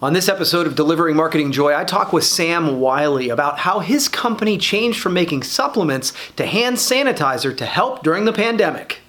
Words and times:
On 0.00 0.12
this 0.12 0.28
episode 0.28 0.68
of 0.68 0.76
Delivering 0.76 1.16
Marketing 1.16 1.50
Joy, 1.50 1.76
I 1.76 1.82
talk 1.82 2.12
with 2.12 2.22
Sam 2.22 2.78
Wiley 2.78 3.30
about 3.30 3.58
how 3.58 3.80
his 3.80 4.08
company 4.08 4.56
changed 4.56 5.00
from 5.00 5.12
making 5.12 5.42
supplements 5.42 6.12
to 6.36 6.46
hand 6.46 6.76
sanitizer 6.76 7.56
to 7.56 7.66
help 7.66 8.04
during 8.04 8.24
the 8.24 8.32
pandemic. 8.32 9.00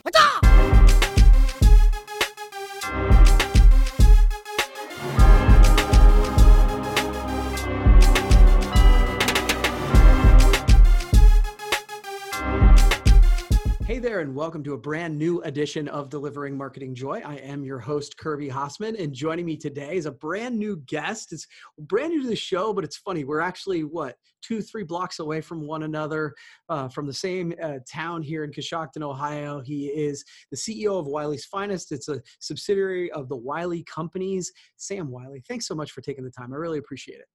And 14.30 14.36
welcome 14.36 14.64
to 14.64 14.76
a 14.76 14.78
brand 14.78 15.18
new 15.18 15.42
edition 15.42 15.88
of 15.88 16.08
Delivering 16.08 16.56
Marketing 16.56 16.94
Joy. 16.94 17.20
I 17.26 17.38
am 17.38 17.64
your 17.64 17.80
host, 17.80 18.16
Kirby 18.16 18.48
Hasseman, 18.48 19.04
and 19.04 19.12
joining 19.12 19.44
me 19.44 19.58
today 19.58 19.96
is 19.96 20.06
a 20.06 20.12
brand 20.12 20.56
new 20.56 20.84
guest. 20.86 21.34
It's 21.34 21.48
brand 21.80 22.14
new 22.14 22.22
to 22.22 22.28
the 22.28 22.36
show, 22.36 22.72
but 22.72 22.84
it's 22.84 22.98
funny. 22.98 23.24
We're 23.24 23.40
actually, 23.40 23.86
what, 23.86 24.18
two, 24.44 24.62
three 24.62 24.84
blocks 24.84 25.18
away 25.18 25.42
from 25.42 25.66
one 25.66 25.82
another, 25.82 26.36
uh, 26.70 26.90
from 26.90 27.08
the 27.08 27.14
same 27.14 27.56
uh, 27.60 27.80
town 27.92 28.22
here 28.22 28.44
in 28.44 28.52
Coshocton, 28.52 29.02
Ohio. 29.02 29.62
He 29.62 29.88
is 29.88 30.24
the 30.52 30.58
CEO 30.58 31.00
of 31.00 31.08
Wiley's 31.08 31.46
Finest. 31.46 31.92
It's 31.92 32.08
a 32.08 32.22
subsidiary 32.40 33.12
of 33.14 33.30
the 33.30 33.38
Wiley 33.38 33.84
Companies. 33.86 34.52
Sam 34.78 35.10
Wiley, 35.10 35.42
thanks 35.48 35.66
so 35.66 35.74
much 35.74 35.90
for 35.90 36.02
taking 36.02 36.24
the 36.24 36.30
time. 36.30 36.54
I 36.54 36.58
really 36.58 36.78
appreciate 36.78 37.18
it. 37.18 37.26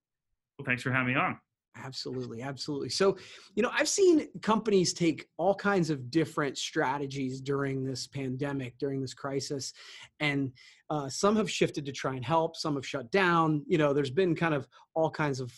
Well, 0.60 0.64
thanks 0.64 0.84
for 0.84 0.92
having 0.92 1.12
me 1.12 1.18
on. 1.18 1.40
Absolutely, 1.76 2.40
absolutely. 2.40 2.88
So, 2.88 3.16
you 3.56 3.62
know, 3.62 3.70
I've 3.72 3.88
seen 3.88 4.28
companies 4.42 4.92
take 4.92 5.26
all 5.38 5.54
kinds 5.54 5.90
of 5.90 6.10
different 6.10 6.56
strategies 6.56 7.40
during 7.40 7.84
this 7.84 8.06
pandemic, 8.06 8.78
during 8.78 9.00
this 9.00 9.14
crisis, 9.14 9.72
and 10.20 10.52
uh, 10.90 11.08
some 11.08 11.36
have 11.36 11.50
shifted 11.50 11.84
to 11.86 11.92
try 11.92 12.14
and 12.14 12.24
help. 12.24 12.56
Some 12.56 12.76
have 12.76 12.86
shut 12.86 13.10
down. 13.10 13.64
You 13.66 13.78
know, 13.78 13.92
there's 13.92 14.10
been 14.10 14.36
kind 14.36 14.54
of 14.54 14.68
all 14.94 15.10
kinds 15.10 15.40
of 15.40 15.52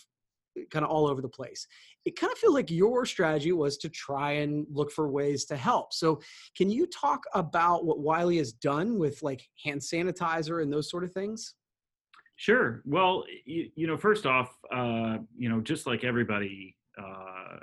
kind 0.71 0.83
of 0.83 0.89
all 0.89 1.07
over 1.07 1.21
the 1.21 1.29
place. 1.29 1.67
It 2.05 2.19
kind 2.19 2.33
of 2.33 2.39
feels 2.39 2.55
like 2.55 2.71
your 2.71 3.05
strategy 3.05 3.51
was 3.51 3.77
to 3.77 3.89
try 3.89 4.31
and 4.33 4.65
look 4.71 4.91
for 4.91 5.09
ways 5.09 5.45
to 5.45 5.55
help. 5.55 5.93
So, 5.93 6.19
can 6.57 6.69
you 6.71 6.87
talk 6.87 7.23
about 7.35 7.85
what 7.85 7.99
Wiley 7.99 8.37
has 8.37 8.53
done 8.53 8.97
with 8.97 9.21
like 9.21 9.47
hand 9.63 9.81
sanitizer 9.81 10.63
and 10.63 10.73
those 10.73 10.89
sort 10.89 11.03
of 11.03 11.11
things? 11.11 11.53
Sure. 12.37 12.83
Well, 12.85 13.23
you, 13.45 13.71
you 13.75 13.87
know, 13.87 13.97
first 13.97 14.27
off, 14.27 14.55
uh, 14.71 15.17
you 15.35 15.49
know, 15.49 15.59
just 15.59 15.87
like 15.87 16.03
everybody, 16.03 16.77
uh, 16.97 17.57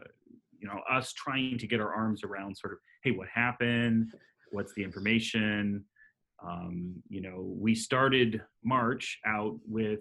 you 0.59 0.67
know, 0.67 0.81
us 0.91 1.13
trying 1.13 1.59
to 1.59 1.67
get 1.69 1.81
our 1.81 1.95
arms 1.95 2.25
around 2.25 2.57
sort 2.57 2.73
of, 2.73 2.81
hey, 3.05 3.13
what 3.13 3.29
happened? 3.33 4.13
What's 4.51 4.75
the 4.75 4.83
information? 4.83 5.85
Um, 6.45 6.97
you 7.09 7.21
know, 7.21 7.55
we 7.57 7.77
started 7.77 8.43
March 8.65 9.21
out 9.25 9.57
with 9.65 10.01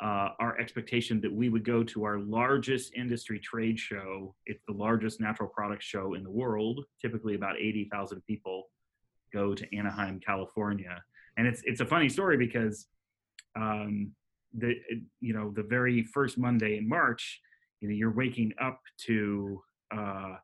uh, 0.00 0.28
our 0.38 0.58
expectation 0.60 1.20
that 1.20 1.32
we 1.32 1.48
would 1.48 1.64
go 1.64 1.82
to 1.82 2.04
our 2.04 2.20
largest 2.20 2.94
industry 2.94 3.40
trade 3.40 3.80
show. 3.80 4.32
It's 4.46 4.62
the 4.68 4.74
largest 4.74 5.20
natural 5.20 5.48
products 5.48 5.86
show 5.86 6.14
in 6.14 6.22
the 6.22 6.30
world. 6.30 6.84
Typically, 7.02 7.34
about 7.34 7.58
80,000 7.58 8.22
people 8.26 8.70
go 9.32 9.54
to 9.56 9.76
Anaheim, 9.76 10.20
California. 10.24 11.02
And 11.36 11.48
it's, 11.48 11.62
it's 11.64 11.80
a 11.80 11.86
funny 11.86 12.08
story 12.08 12.36
because 12.36 12.86
um, 13.56 14.12
the 14.56 14.74
you 15.20 15.34
know 15.34 15.50
the 15.50 15.62
very 15.62 16.02
first 16.02 16.38
Monday 16.38 16.76
in 16.76 16.88
March, 16.88 17.40
you 17.80 17.88
know 17.88 17.94
you're 17.94 18.14
waking 18.14 18.52
up 18.60 18.80
to 19.06 19.60
uh, 19.96 20.34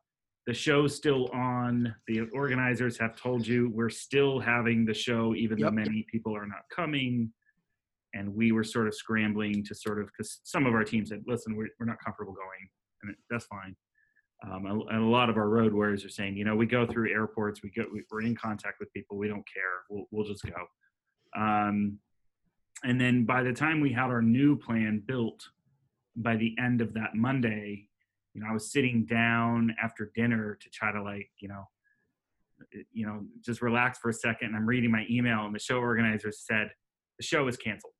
the 0.47 0.53
show's 0.53 0.95
still 0.95 1.27
on. 1.33 1.93
The 2.07 2.21
organizers 2.33 2.97
have 2.99 3.15
told 3.15 3.45
you 3.45 3.71
we're 3.73 3.89
still 3.89 4.39
having 4.39 4.85
the 4.85 4.93
show, 4.93 5.35
even 5.35 5.57
yep. 5.57 5.69
though 5.69 5.75
many 5.75 6.05
people 6.11 6.35
are 6.35 6.47
not 6.47 6.63
coming. 6.73 7.31
And 8.13 8.35
we 8.35 8.51
were 8.51 8.65
sort 8.65 8.87
of 8.87 8.95
scrambling 8.95 9.63
to 9.63 9.73
sort 9.73 10.01
of 10.01 10.07
because 10.07 10.41
some 10.43 10.65
of 10.65 10.73
our 10.73 10.83
teams 10.83 11.09
said, 11.09 11.23
"Listen, 11.27 11.55
we're, 11.55 11.69
we're 11.79 11.85
not 11.85 12.03
comfortable 12.03 12.33
going," 12.33 12.69
and 13.03 13.15
that's 13.29 13.45
fine. 13.45 13.75
Um, 14.43 14.65
and 14.65 15.03
a 15.03 15.07
lot 15.07 15.29
of 15.29 15.37
our 15.37 15.49
road 15.49 15.71
warriors 15.71 16.03
are 16.03 16.09
saying, 16.09 16.35
you 16.35 16.43
know, 16.43 16.55
we 16.55 16.65
go 16.65 16.85
through 16.87 17.11
airports, 17.11 17.61
we 17.61 17.69
go, 17.69 17.85
we're 18.11 18.21
in 18.23 18.35
contact 18.35 18.79
with 18.79 18.91
people, 18.91 19.17
we 19.17 19.27
don't 19.27 19.45
care, 19.47 19.83
we'll, 19.89 20.05
we'll 20.09 20.25
just 20.25 20.43
go. 20.43 21.39
Um, 21.39 21.99
and 22.83 22.99
then 22.99 23.25
by 23.25 23.43
the 23.43 23.53
time 23.53 23.81
we 23.81 23.91
had 23.91 24.09
our 24.09 24.21
new 24.21 24.57
plan 24.57 25.01
built 25.05 25.49
by 26.15 26.35
the 26.35 26.55
end 26.59 26.81
of 26.81 26.93
that 26.93 27.15
monday 27.15 27.87
you 28.33 28.41
know 28.41 28.47
i 28.49 28.53
was 28.53 28.71
sitting 28.71 29.05
down 29.05 29.73
after 29.81 30.11
dinner 30.15 30.57
to 30.61 30.69
try 30.69 30.91
to 30.91 31.01
like 31.01 31.29
you 31.39 31.47
know 31.47 31.67
you 32.91 33.05
know 33.05 33.23
just 33.43 33.61
relax 33.61 33.99
for 33.99 34.09
a 34.09 34.13
second. 34.13 34.49
And 34.49 34.55
i'm 34.55 34.65
reading 34.65 34.91
my 34.91 35.05
email 35.09 35.45
and 35.45 35.55
the 35.55 35.59
show 35.59 35.77
organizer 35.77 36.31
said 36.31 36.69
the 37.17 37.23
show 37.23 37.47
is 37.47 37.57
canceled. 37.57 37.93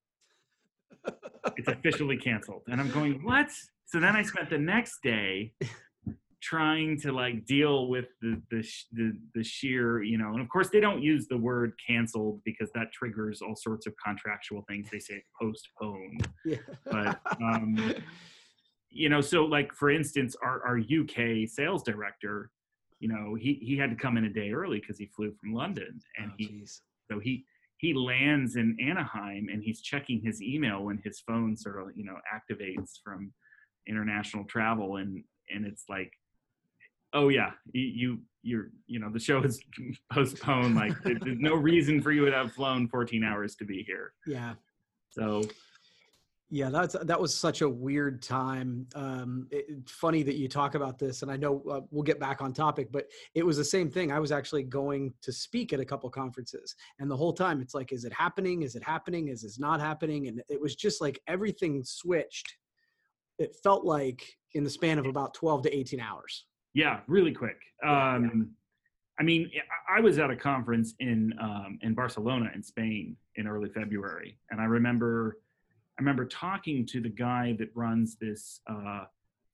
It's 1.58 1.68
officially 1.68 2.18
canceled. 2.18 2.64
And 2.68 2.80
i'm 2.80 2.92
going 2.92 3.24
what? 3.24 3.50
So 3.86 4.00
then 4.00 4.16
i 4.16 4.24
spent 4.24 4.50
the 4.50 4.58
next 4.58 5.00
day 5.04 5.54
trying 6.42 7.00
to 7.00 7.12
like 7.12 7.46
deal 7.46 7.88
with 7.88 8.06
the, 8.22 8.42
the 8.50 8.68
the 8.94 9.18
the 9.36 9.44
sheer 9.44 10.02
you 10.02 10.18
know 10.18 10.32
and 10.32 10.42
of 10.42 10.50
course 10.50 10.70
they 10.70 10.80
don't 10.80 11.02
use 11.02 11.28
the 11.28 11.38
word 11.38 11.74
canceled 11.86 12.42
because 12.44 12.70
that 12.74 12.92
triggers 12.92 13.42
all 13.42 13.56
sorts 13.56 13.86
of 13.86 13.94
contractual 14.04 14.64
things 14.68 14.88
they 14.92 15.00
say 15.00 15.24
postponed 15.40 16.28
yeah. 16.44 16.58
but 16.86 17.20
um 17.42 17.96
you 18.90 19.08
know 19.08 19.22
so 19.22 19.46
like 19.46 19.74
for 19.74 19.92
instance 19.92 20.36
our 20.44 20.62
our 20.64 20.80
uk 20.80 21.48
sales 21.48 21.84
director 21.84 22.50
you 23.00 23.08
know 23.08 23.36
he 23.36 23.60
he 23.62 23.78
had 23.78 23.90
to 23.90 23.96
come 23.96 24.18
in 24.18 24.26
a 24.26 24.34
day 24.34 24.52
early 24.52 24.80
because 24.80 24.98
he 24.98 25.06
flew 25.16 25.32
from 25.40 25.54
london 25.54 26.00
and 26.18 26.32
oh, 26.32 26.36
he 26.38 26.48
geez. 26.48 26.82
so 27.10 27.20
he 27.20 27.46
he 27.78 27.94
lands 27.94 28.56
in 28.56 28.76
anaheim 28.82 29.48
and 29.52 29.64
he's 29.64 29.82
checking 29.82 30.20
his 30.22 30.42
email 30.42 30.84
when 30.84 31.00
his 31.04 31.20
phone 31.20 31.56
sort 31.56 31.80
of 31.80 31.90
you 31.96 32.04
know 32.04 32.18
activates 32.34 32.94
from 33.04 33.32
international 33.88 34.44
travel 34.46 34.98
and 34.98 35.24
and 35.50 35.66
it's 35.66 35.86
like 35.90 36.12
oh 37.14 37.30
yeah, 37.30 37.52
you, 37.74 38.20
you 38.44 38.60
are 38.60 38.72
you 38.88 39.00
know 39.00 39.10
the 39.10 39.20
show 39.20 39.42
is 39.44 39.62
postponed. 40.12 40.76
Like 40.76 40.94
there's 41.04 41.40
no 41.40 41.56
reason 41.56 42.02
for 42.02 42.12
you 42.12 42.26
to 42.26 42.32
have 42.32 42.54
flown 42.54 42.88
14 42.88 43.24
hours 43.24 43.56
to 43.58 43.66
be 43.66 43.84
here. 43.84 44.14
Yeah. 44.26 44.54
So. 45.10 45.44
Yeah, 46.54 46.70
that's 46.70 46.98
that 47.04 47.22
was 47.22 47.34
such 47.34 47.62
a 47.62 47.70
weird 47.70 48.22
time. 48.22 48.86
Um, 48.94 49.48
it, 49.52 49.90
funny 49.90 50.22
that 50.24 50.36
you 50.36 50.50
talk 50.50 50.76
about 50.76 51.00
this, 51.00 51.22
and 51.22 51.32
I 51.32 51.38
know 51.38 51.64
uh, 51.72 51.80
we'll 51.92 52.04
get 52.04 52.20
back 52.20 52.42
on 52.42 52.52
topic, 52.52 52.92
but 52.92 53.08
it 53.34 53.46
was 53.46 53.56
the 53.56 53.64
same 53.64 53.90
thing. 53.90 54.12
I 54.12 54.20
was 54.20 54.34
actually 54.34 54.64
going 54.64 55.14
to 55.22 55.32
speak 55.32 55.72
at 55.72 55.80
a 55.80 55.86
couple 55.86 56.10
conferences, 56.10 56.76
and 57.00 57.10
the 57.10 57.16
whole 57.16 57.32
time 57.32 57.62
it's 57.62 57.74
like, 57.74 57.94
is 57.94 58.04
it 58.04 58.12
happening? 58.12 58.64
Is 58.64 58.76
it 58.76 58.84
happening? 58.84 59.30
Is 59.30 59.46
it 59.46 59.54
not 59.60 59.80
happening? 59.80 60.28
And 60.28 60.44
it 60.50 60.60
was 60.60 60.76
just 60.76 61.00
like 61.00 61.22
everything 61.26 61.86
switched. 61.86 62.58
It 63.40 63.56
felt 63.64 63.86
like 63.86 64.22
in 64.54 64.66
the 64.66 64.70
span 64.70 65.00
of 65.00 65.06
about 65.06 65.34
12 65.34 65.64
to 65.64 65.74
18 65.74 66.02
hours. 66.02 66.48
Yeah, 66.74 67.00
really 67.08 67.34
quick. 67.34 67.58
Um, 67.84 68.52
I 69.20 69.24
mean, 69.24 69.52
I 69.90 70.00
was 70.00 70.18
at 70.20 70.32
a 70.32 70.36
conference 70.36 70.96
in 71.00 71.34
um, 71.40 71.78
in 71.82 71.94
Barcelona 71.94 72.50
in 72.56 72.64
Spain 72.64 73.16
in 73.36 73.48
early 73.48 73.70
February, 73.70 74.40
and 74.50 74.60
I 74.60 74.66
remember 74.66 75.38
I 76.00 76.02
remember 76.02 76.26
talking 76.26 76.86
to 76.88 77.02
the 77.02 77.10
guy 77.10 77.56
that 77.60 77.70
runs 77.76 78.16
this 78.16 78.62
uh, 78.68 79.04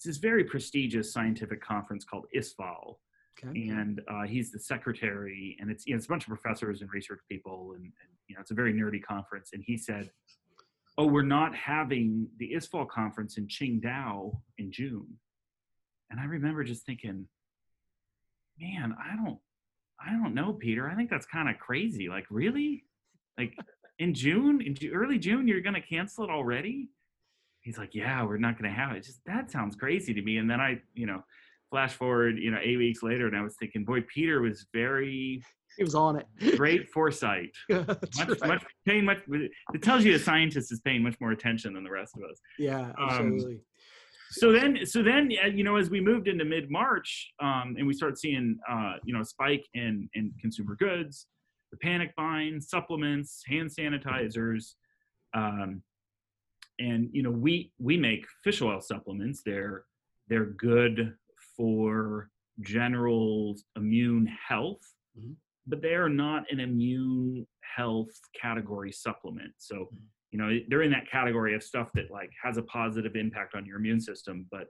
this 0.03 0.17
very 0.17 0.43
prestigious 0.43 1.11
scientific 1.11 1.61
conference 1.61 2.05
called 2.05 2.27
ISSFAL, 2.35 2.97
okay. 3.43 3.69
and 3.69 4.01
uh, 4.07 4.23
he's 4.23 4.51
the 4.51 4.59
secretary, 4.59 5.57
and 5.59 5.71
it's 5.71 5.85
you 5.87 5.93
know, 5.93 5.97
it's 5.97 6.05
a 6.05 6.09
bunch 6.09 6.23
of 6.23 6.29
professors 6.29 6.81
and 6.81 6.89
research 6.93 7.19
people, 7.27 7.73
and, 7.75 7.83
and 7.83 8.09
you 8.27 8.35
know 8.35 8.41
it's 8.41 8.51
a 8.51 8.53
very 8.53 8.73
nerdy 8.73 9.03
conference. 9.03 9.49
And 9.53 9.63
he 9.65 9.75
said, 9.75 10.11
"Oh, 10.97 11.07
we're 11.07 11.23
not 11.23 11.55
having 11.55 12.27
the 12.37 12.53
ISSFAL 12.53 12.87
conference 12.87 13.37
in 13.37 13.47
Qingdao 13.47 14.39
in 14.59 14.71
June." 14.71 15.07
And 16.09 16.19
I 16.19 16.25
remember 16.25 16.63
just 16.63 16.85
thinking, 16.85 17.27
man, 18.59 18.95
I 18.99 19.15
don't, 19.15 19.39
I 19.99 20.11
don't 20.11 20.33
know, 20.33 20.53
Peter. 20.53 20.89
I 20.89 20.95
think 20.95 21.09
that's 21.09 21.25
kind 21.25 21.49
of 21.49 21.57
crazy. 21.57 22.07
Like, 22.09 22.25
really? 22.29 22.83
Like 23.37 23.53
in 23.99 24.13
June, 24.13 24.61
in 24.61 24.75
early 24.93 25.19
June, 25.19 25.47
you're 25.47 25.61
going 25.61 25.75
to 25.75 25.81
cancel 25.81 26.23
it 26.23 26.29
already? 26.29 26.89
He's 27.61 27.77
like, 27.77 27.93
yeah, 27.93 28.23
we're 28.23 28.37
not 28.37 28.57
going 28.57 28.71
to 28.71 28.77
have 28.77 28.95
it. 28.95 29.03
Just 29.03 29.19
that 29.25 29.51
sounds 29.51 29.75
crazy 29.75 30.13
to 30.13 30.21
me. 30.21 30.37
And 30.37 30.49
then 30.49 30.61
I, 30.61 30.81
you 30.93 31.05
know, 31.05 31.23
flash 31.69 31.93
forward, 31.93 32.37
you 32.37 32.51
know, 32.51 32.59
eight 32.63 32.77
weeks 32.77 33.03
later, 33.03 33.27
and 33.27 33.35
I 33.35 33.41
was 33.41 33.55
thinking, 33.59 33.83
boy, 33.83 34.01
Peter 34.13 34.41
was 34.41 34.67
very 34.73 35.43
he 35.77 35.83
was 35.83 35.95
on 35.95 36.17
it. 36.17 36.57
Great 36.57 36.89
foresight. 36.93 37.51
much, 37.69 37.87
right. 38.17 38.47
much 38.47 38.65
paying 38.85 39.05
much. 39.05 39.19
It 39.29 39.81
tells 39.83 40.03
you 40.03 40.15
a 40.15 40.19
scientist 40.19 40.71
is 40.71 40.81
paying 40.81 41.03
much 41.03 41.15
more 41.21 41.31
attention 41.31 41.73
than 41.73 41.83
the 41.83 41.91
rest 41.91 42.15
of 42.17 42.23
us. 42.23 42.39
Yeah, 42.57 42.91
um, 42.97 43.09
absolutely. 43.09 43.53
Um, 43.55 43.61
so 44.31 44.51
then 44.51 44.85
so 44.85 45.01
then 45.01 45.31
you 45.31 45.63
know 45.63 45.75
as 45.75 45.89
we 45.89 46.01
moved 46.01 46.27
into 46.27 46.45
mid-march 46.45 47.31
um, 47.41 47.75
and 47.77 47.87
we 47.87 47.93
start 47.93 48.17
seeing 48.17 48.57
uh, 48.69 48.93
you 49.03 49.13
know 49.13 49.23
spike 49.23 49.65
in 49.73 50.09
in 50.13 50.33
consumer 50.41 50.75
goods 50.75 51.27
the 51.71 51.77
panic 51.77 52.13
buying 52.15 52.59
supplements 52.59 53.43
hand 53.47 53.69
sanitizers 53.69 54.73
um, 55.33 55.81
and 56.79 57.09
you 57.11 57.23
know 57.23 57.31
we 57.31 57.71
we 57.79 57.97
make 57.97 58.25
fish 58.43 58.61
oil 58.61 58.81
supplements 58.81 59.41
they're 59.45 59.85
they're 60.27 60.45
good 60.45 61.13
for 61.55 62.29
general 62.61 63.55
immune 63.75 64.27
health 64.47 64.81
mm-hmm. 65.17 65.33
but 65.65 65.81
they 65.81 65.93
are 65.93 66.09
not 66.09 66.43
an 66.51 66.59
immune 66.59 67.45
health 67.61 68.09
category 68.39 68.91
supplement 68.91 69.53
so 69.57 69.75
mm-hmm. 69.75 69.97
You 70.31 70.37
know 70.39 70.49
they're 70.67 70.81
in 70.81 70.91
that 70.91 71.09
category 71.09 71.55
of 71.55 71.63
stuff 71.63 71.91
that 71.93 72.11
like 72.11 72.29
has 72.41 72.57
a 72.57 72.61
positive 72.63 73.15
impact 73.15 73.55
on 73.55 73.65
your 73.65 73.77
immune 73.77 73.99
system 74.01 74.45
but 74.51 74.67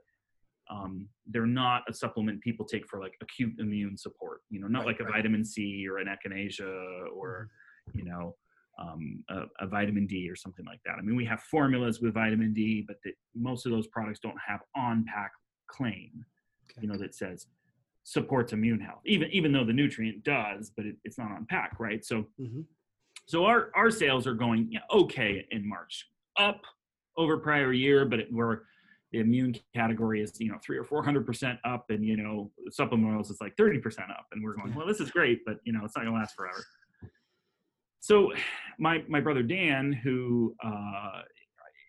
um, 0.70 1.08
they're 1.26 1.46
not 1.46 1.82
a 1.88 1.94
supplement 1.94 2.40
people 2.42 2.66
take 2.66 2.86
for 2.86 3.00
like 3.00 3.14
acute 3.22 3.54
immune 3.58 3.96
support 3.96 4.42
you 4.50 4.60
know 4.60 4.68
not 4.68 4.80
Right, 4.80 4.86
like 4.88 5.00
a 5.00 5.04
right. 5.04 5.14
vitamin 5.14 5.44
c 5.44 5.86
or 5.88 5.98
an 5.98 6.06
echinacea 6.08 7.10
or 7.14 7.48
you 7.94 8.04
know 8.04 8.36
um, 8.78 9.24
a, 9.30 9.42
a 9.60 9.66
vitamin 9.66 10.06
d 10.06 10.28
or 10.30 10.36
something 10.36 10.64
like 10.66 10.80
that 10.84 10.96
i 10.98 11.00
mean 11.02 11.16
we 11.16 11.24
have 11.24 11.40
formulas 11.42 12.00
with 12.00 12.14
vitamin 12.14 12.52
d 12.54 12.84
but 12.86 12.96
the, 13.02 13.12
most 13.34 13.66
of 13.66 13.72
those 13.72 13.86
products 13.88 14.20
don't 14.20 14.38
have 14.46 14.60
on 14.76 15.04
pack 15.12 15.32
claim 15.66 16.24
Okay. 16.70 16.82
you 16.82 16.88
know 16.92 16.98
that 16.98 17.14
says 17.14 17.46
supports 18.04 18.52
immune 18.52 18.78
health 18.78 19.00
even 19.06 19.30
even 19.32 19.52
though 19.52 19.64
the 19.64 19.72
nutrient 19.72 20.22
does 20.22 20.70
but 20.76 20.84
it, 20.84 20.96
it's 21.02 21.16
not 21.18 21.32
on 21.32 21.46
pack 21.48 21.80
right 21.80 22.04
so 22.04 22.26
Mhm. 22.38 22.64
So 23.28 23.44
our 23.44 23.70
our 23.74 23.90
sales 23.90 24.26
are 24.26 24.32
going 24.32 24.72
okay 24.90 25.46
in 25.50 25.68
March, 25.68 26.08
up 26.38 26.62
over 27.18 27.36
prior 27.36 27.74
year, 27.74 28.06
but 28.06 28.20
it, 28.20 28.28
we're 28.32 28.60
the 29.12 29.20
immune 29.20 29.54
category 29.74 30.22
is 30.22 30.32
you 30.40 30.50
know 30.50 30.56
three 30.64 30.78
or 30.78 30.84
four 30.84 31.04
hundred 31.04 31.26
percent 31.26 31.58
up, 31.62 31.84
and 31.90 32.02
you 32.02 32.16
know 32.16 32.50
supplement 32.70 33.14
oils 33.14 33.30
is 33.30 33.36
like 33.42 33.54
thirty 33.58 33.78
percent 33.78 34.10
up, 34.10 34.24
and 34.32 34.42
we're 34.42 34.54
going 34.54 34.74
well 34.74 34.86
this 34.86 34.98
is 34.98 35.10
great, 35.10 35.40
but 35.44 35.58
you 35.64 35.74
know 35.74 35.80
it's 35.84 35.94
not 35.94 36.06
gonna 36.06 36.16
last 36.16 36.34
forever. 36.34 36.64
So 38.00 38.32
my 38.78 39.04
my 39.08 39.20
brother 39.20 39.42
Dan, 39.42 39.92
who 39.92 40.54
uh, 40.64 41.20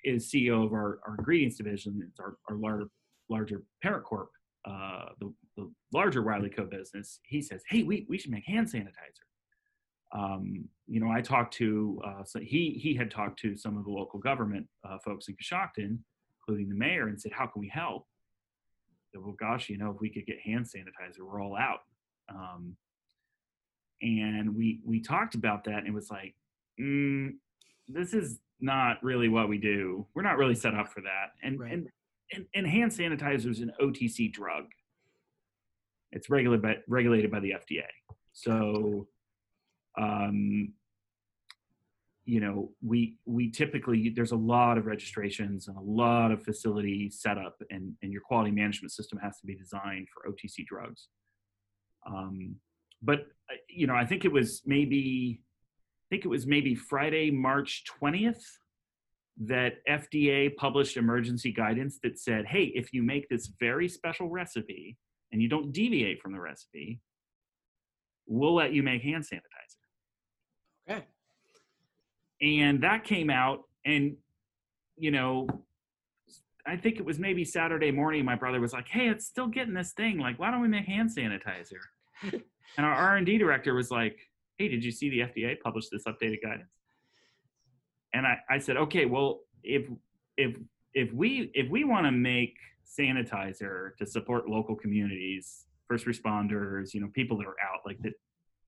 is 0.03 0.29
CEO 0.29 0.65
of 0.65 0.73
our, 0.73 0.99
our 1.07 1.15
ingredients 1.17 1.55
division, 1.55 2.01
it's 2.05 2.19
our, 2.19 2.35
our 2.49 2.57
larger 2.57 2.89
larger 3.29 3.63
parent 3.81 4.03
corp, 4.03 4.29
uh, 4.65 5.05
the, 5.21 5.33
the 5.55 5.71
larger 5.93 6.21
Wiley 6.21 6.49
Co 6.49 6.65
business, 6.65 7.19
he 7.23 7.41
says, 7.41 7.61
hey, 7.69 7.83
we, 7.83 8.07
we 8.09 8.17
should 8.17 8.31
make 8.31 8.43
hand 8.45 8.67
sanitizer 8.67 9.28
um, 10.11 10.67
you 10.87 10.99
know, 10.99 11.09
I 11.11 11.21
talked 11.21 11.53
to 11.55 12.01
uh, 12.05 12.23
so 12.23 12.39
he 12.39 12.79
he 12.81 12.95
had 12.95 13.11
talked 13.11 13.39
to 13.41 13.55
some 13.55 13.77
of 13.77 13.83
the 13.85 13.91
local 13.91 14.19
government 14.19 14.67
uh, 14.83 14.97
folks 15.05 15.27
in 15.27 15.35
Coshocton, 15.35 15.99
including 16.39 16.69
the 16.69 16.75
mayor, 16.75 17.07
and 17.07 17.19
said, 17.21 17.31
"How 17.31 17.45
can 17.45 17.59
we 17.59 17.69
help?" 17.69 18.07
Said, 19.11 19.21
well, 19.23 19.35
gosh, 19.39 19.69
you 19.69 19.77
know, 19.77 19.91
if 19.91 20.01
we 20.01 20.09
could 20.09 20.25
get 20.25 20.39
hand 20.39 20.65
sanitizer, 20.65 21.21
we're 21.21 21.41
all 21.41 21.55
out. 21.55 21.79
Um, 22.29 22.75
and 24.01 24.55
we 24.55 24.81
we 24.85 25.01
talked 25.01 25.35
about 25.35 25.63
that, 25.65 25.79
and 25.79 25.87
it 25.87 25.93
was 25.93 26.09
like, 26.09 26.35
mm, 26.79 27.31
this 27.87 28.13
is 28.13 28.39
not 28.59 29.01
really 29.03 29.29
what 29.29 29.49
we 29.49 29.57
do. 29.57 30.05
We're 30.13 30.21
not 30.23 30.37
really 30.37 30.55
set 30.55 30.73
up 30.73 30.89
for 30.91 31.01
that. 31.01 31.33
And 31.43 31.59
Right. 31.59 31.71
and, 31.73 31.87
and 32.33 32.45
and 32.55 32.67
hand 32.67 32.91
sanitizer 32.91 33.49
is 33.49 33.59
an 33.59 33.71
OTC 33.81 34.31
drug. 34.31 34.65
It's 36.11 36.29
regulated 36.29 36.61
by 36.61 36.77
regulated 36.87 37.29
by 37.31 37.39
the 37.41 37.51
FDA. 37.51 37.85
So 38.33 39.07
um, 39.99 40.73
you 42.25 42.39
know, 42.39 42.69
we 42.85 43.17
we 43.25 43.49
typically 43.49 44.13
there's 44.15 44.33
a 44.33 44.37
lot 44.37 44.77
of 44.77 44.85
registrations 44.85 45.67
and 45.67 45.75
a 45.75 45.81
lot 45.81 46.31
of 46.31 46.43
facility 46.43 47.09
setup, 47.09 47.55
and 47.71 47.93
and 48.03 48.11
your 48.11 48.21
quality 48.21 48.51
management 48.51 48.91
system 48.91 49.17
has 49.19 49.39
to 49.39 49.47
be 49.47 49.55
designed 49.55 50.07
for 50.13 50.31
OTC 50.31 50.63
drugs. 50.65 51.07
Um, 52.05 52.57
but 53.01 53.21
uh, 53.51 53.55
you 53.67 53.87
know, 53.87 53.95
I 53.95 54.05
think 54.05 54.25
it 54.25 54.31
was 54.31 54.61
maybe, 54.65 55.41
I 55.41 56.05
think 56.11 56.23
it 56.23 56.27
was 56.27 56.45
maybe 56.45 56.75
Friday, 56.75 57.31
March 57.31 57.83
twentieth, 57.85 58.43
that 59.39 59.77
FDA 59.89 60.55
published 60.55 60.97
emergency 60.97 61.51
guidance 61.51 61.97
that 62.03 62.19
said, 62.19 62.45
hey, 62.45 62.65
if 62.75 62.93
you 62.93 63.01
make 63.01 63.27
this 63.29 63.51
very 63.59 63.89
special 63.89 64.29
recipe 64.29 64.97
and 65.31 65.41
you 65.41 65.49
don't 65.49 65.71
deviate 65.71 66.21
from 66.21 66.33
the 66.33 66.39
recipe, 66.39 66.99
we'll 68.27 68.53
let 68.53 68.71
you 68.71 68.83
make 68.83 69.01
hand 69.01 69.23
sanitizer 69.23 69.48
Okay. 70.89 71.05
and 72.41 72.81
that 72.81 73.03
came 73.03 73.29
out 73.29 73.63
and 73.85 74.15
you 74.97 75.11
know 75.11 75.47
i 76.65 76.75
think 76.75 76.97
it 76.97 77.05
was 77.05 77.19
maybe 77.19 77.45
saturday 77.45 77.91
morning 77.91 78.25
my 78.25 78.35
brother 78.35 78.59
was 78.59 78.73
like 78.73 78.87
hey 78.87 79.07
it's 79.07 79.25
still 79.25 79.47
getting 79.47 79.73
this 79.73 79.91
thing. 79.91 80.17
Like 80.17 80.39
why 80.39 80.51
don't 80.51 80.61
we 80.61 80.67
make 80.67 80.85
hand 80.85 81.09
sanitizer? 81.15 81.81
And 82.77 82.85
our 82.85 82.93
r&d 82.93 83.37
director 83.39 83.73
was 83.73 83.89
like 83.89 84.17
hey 84.57 84.67
did 84.67 84.83
you 84.83 84.91
see 84.91 85.09
the 85.09 85.19
fda 85.21 85.59
publish 85.59 85.89
this 85.89 86.03
updated 86.05 86.41
guidance? 86.43 86.69
And 88.13 88.25
i, 88.27 88.37
I 88.49 88.59
said 88.59 88.77
okay 88.77 89.05
well 89.05 89.41
if 89.63 89.87
if 90.37 90.55
if 90.93 91.11
we 91.13 91.51
if 91.53 91.69
we 91.69 91.83
want 91.83 92.05
to 92.05 92.11
make 92.11 92.55
sanitizer 92.85 93.95
to 93.97 94.05
support 94.05 94.47
local 94.47 94.75
communities 94.75 95.65
first 95.87 96.05
responders 96.05 96.93
you 96.93 97.01
know 97.01 97.09
people 97.13 97.37
that 97.37 97.47
are 97.47 97.57
out 97.63 97.81
like 97.85 97.99
that 98.01 98.13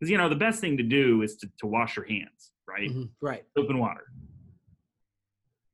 because 0.01 0.09
you 0.09 0.17
know 0.17 0.27
the 0.27 0.35
best 0.35 0.59
thing 0.59 0.77
to 0.77 0.83
do 0.83 1.21
is 1.21 1.35
to, 1.37 1.47
to 1.59 1.67
wash 1.67 1.95
your 1.95 2.05
hands 2.07 2.51
right 2.67 2.89
Mhm. 2.89 3.09
Right. 3.21 3.43
soap 3.55 3.69
and 3.69 3.79
water. 3.79 4.07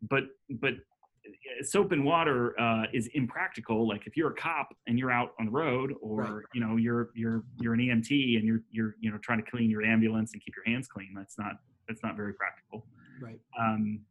But 0.02 0.26
but 0.50 0.74
uh, 0.74 1.64
soap 1.64 1.94
and 1.94 2.04
water 2.04 2.60
uh, 2.60 2.86
is 2.94 3.08
impractical. 3.14 3.88
Like 3.88 4.06
if 4.06 4.18
you're 4.18 4.32
a 4.32 4.36
cop 4.36 4.76
and 4.86 5.00
you're 5.00 5.12
out 5.12 5.32
on 5.40 5.46
the 5.46 5.52
road, 5.52 5.94
or 6.02 6.18
Right. 6.22 6.44
you 6.54 6.60
know 6.62 6.76
you're 6.76 7.10
you're 7.16 7.44
you're 7.62 7.74
an 7.74 7.80
EMT 7.80 8.38
and 8.38 8.46
you're 8.46 8.62
you're 8.70 8.96
you 9.00 9.10
know 9.12 9.18
trying 9.20 9.42
to 9.44 9.50
clean 9.50 9.70
your 9.70 9.84
ambulance 9.84 10.34
and 10.34 10.44
keep 10.44 10.54
your 10.56 10.66
hands 10.66 10.88
clean. 10.90 11.14
That's 11.16 11.38
not 11.40 11.54
that's 11.88 12.04
not 12.04 12.16
very 12.18 12.34
practical. 12.34 12.86
Right. 13.22 13.40
Um, 13.58 14.02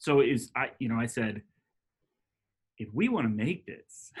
so 0.00 0.20
is 0.20 0.50
I 0.56 0.70
you 0.80 0.88
know 0.88 0.96
I 0.98 1.06
said 1.06 1.42
if 2.78 2.88
we 2.92 3.08
want 3.08 3.24
to 3.26 3.30
make 3.30 3.64
this, 3.64 4.12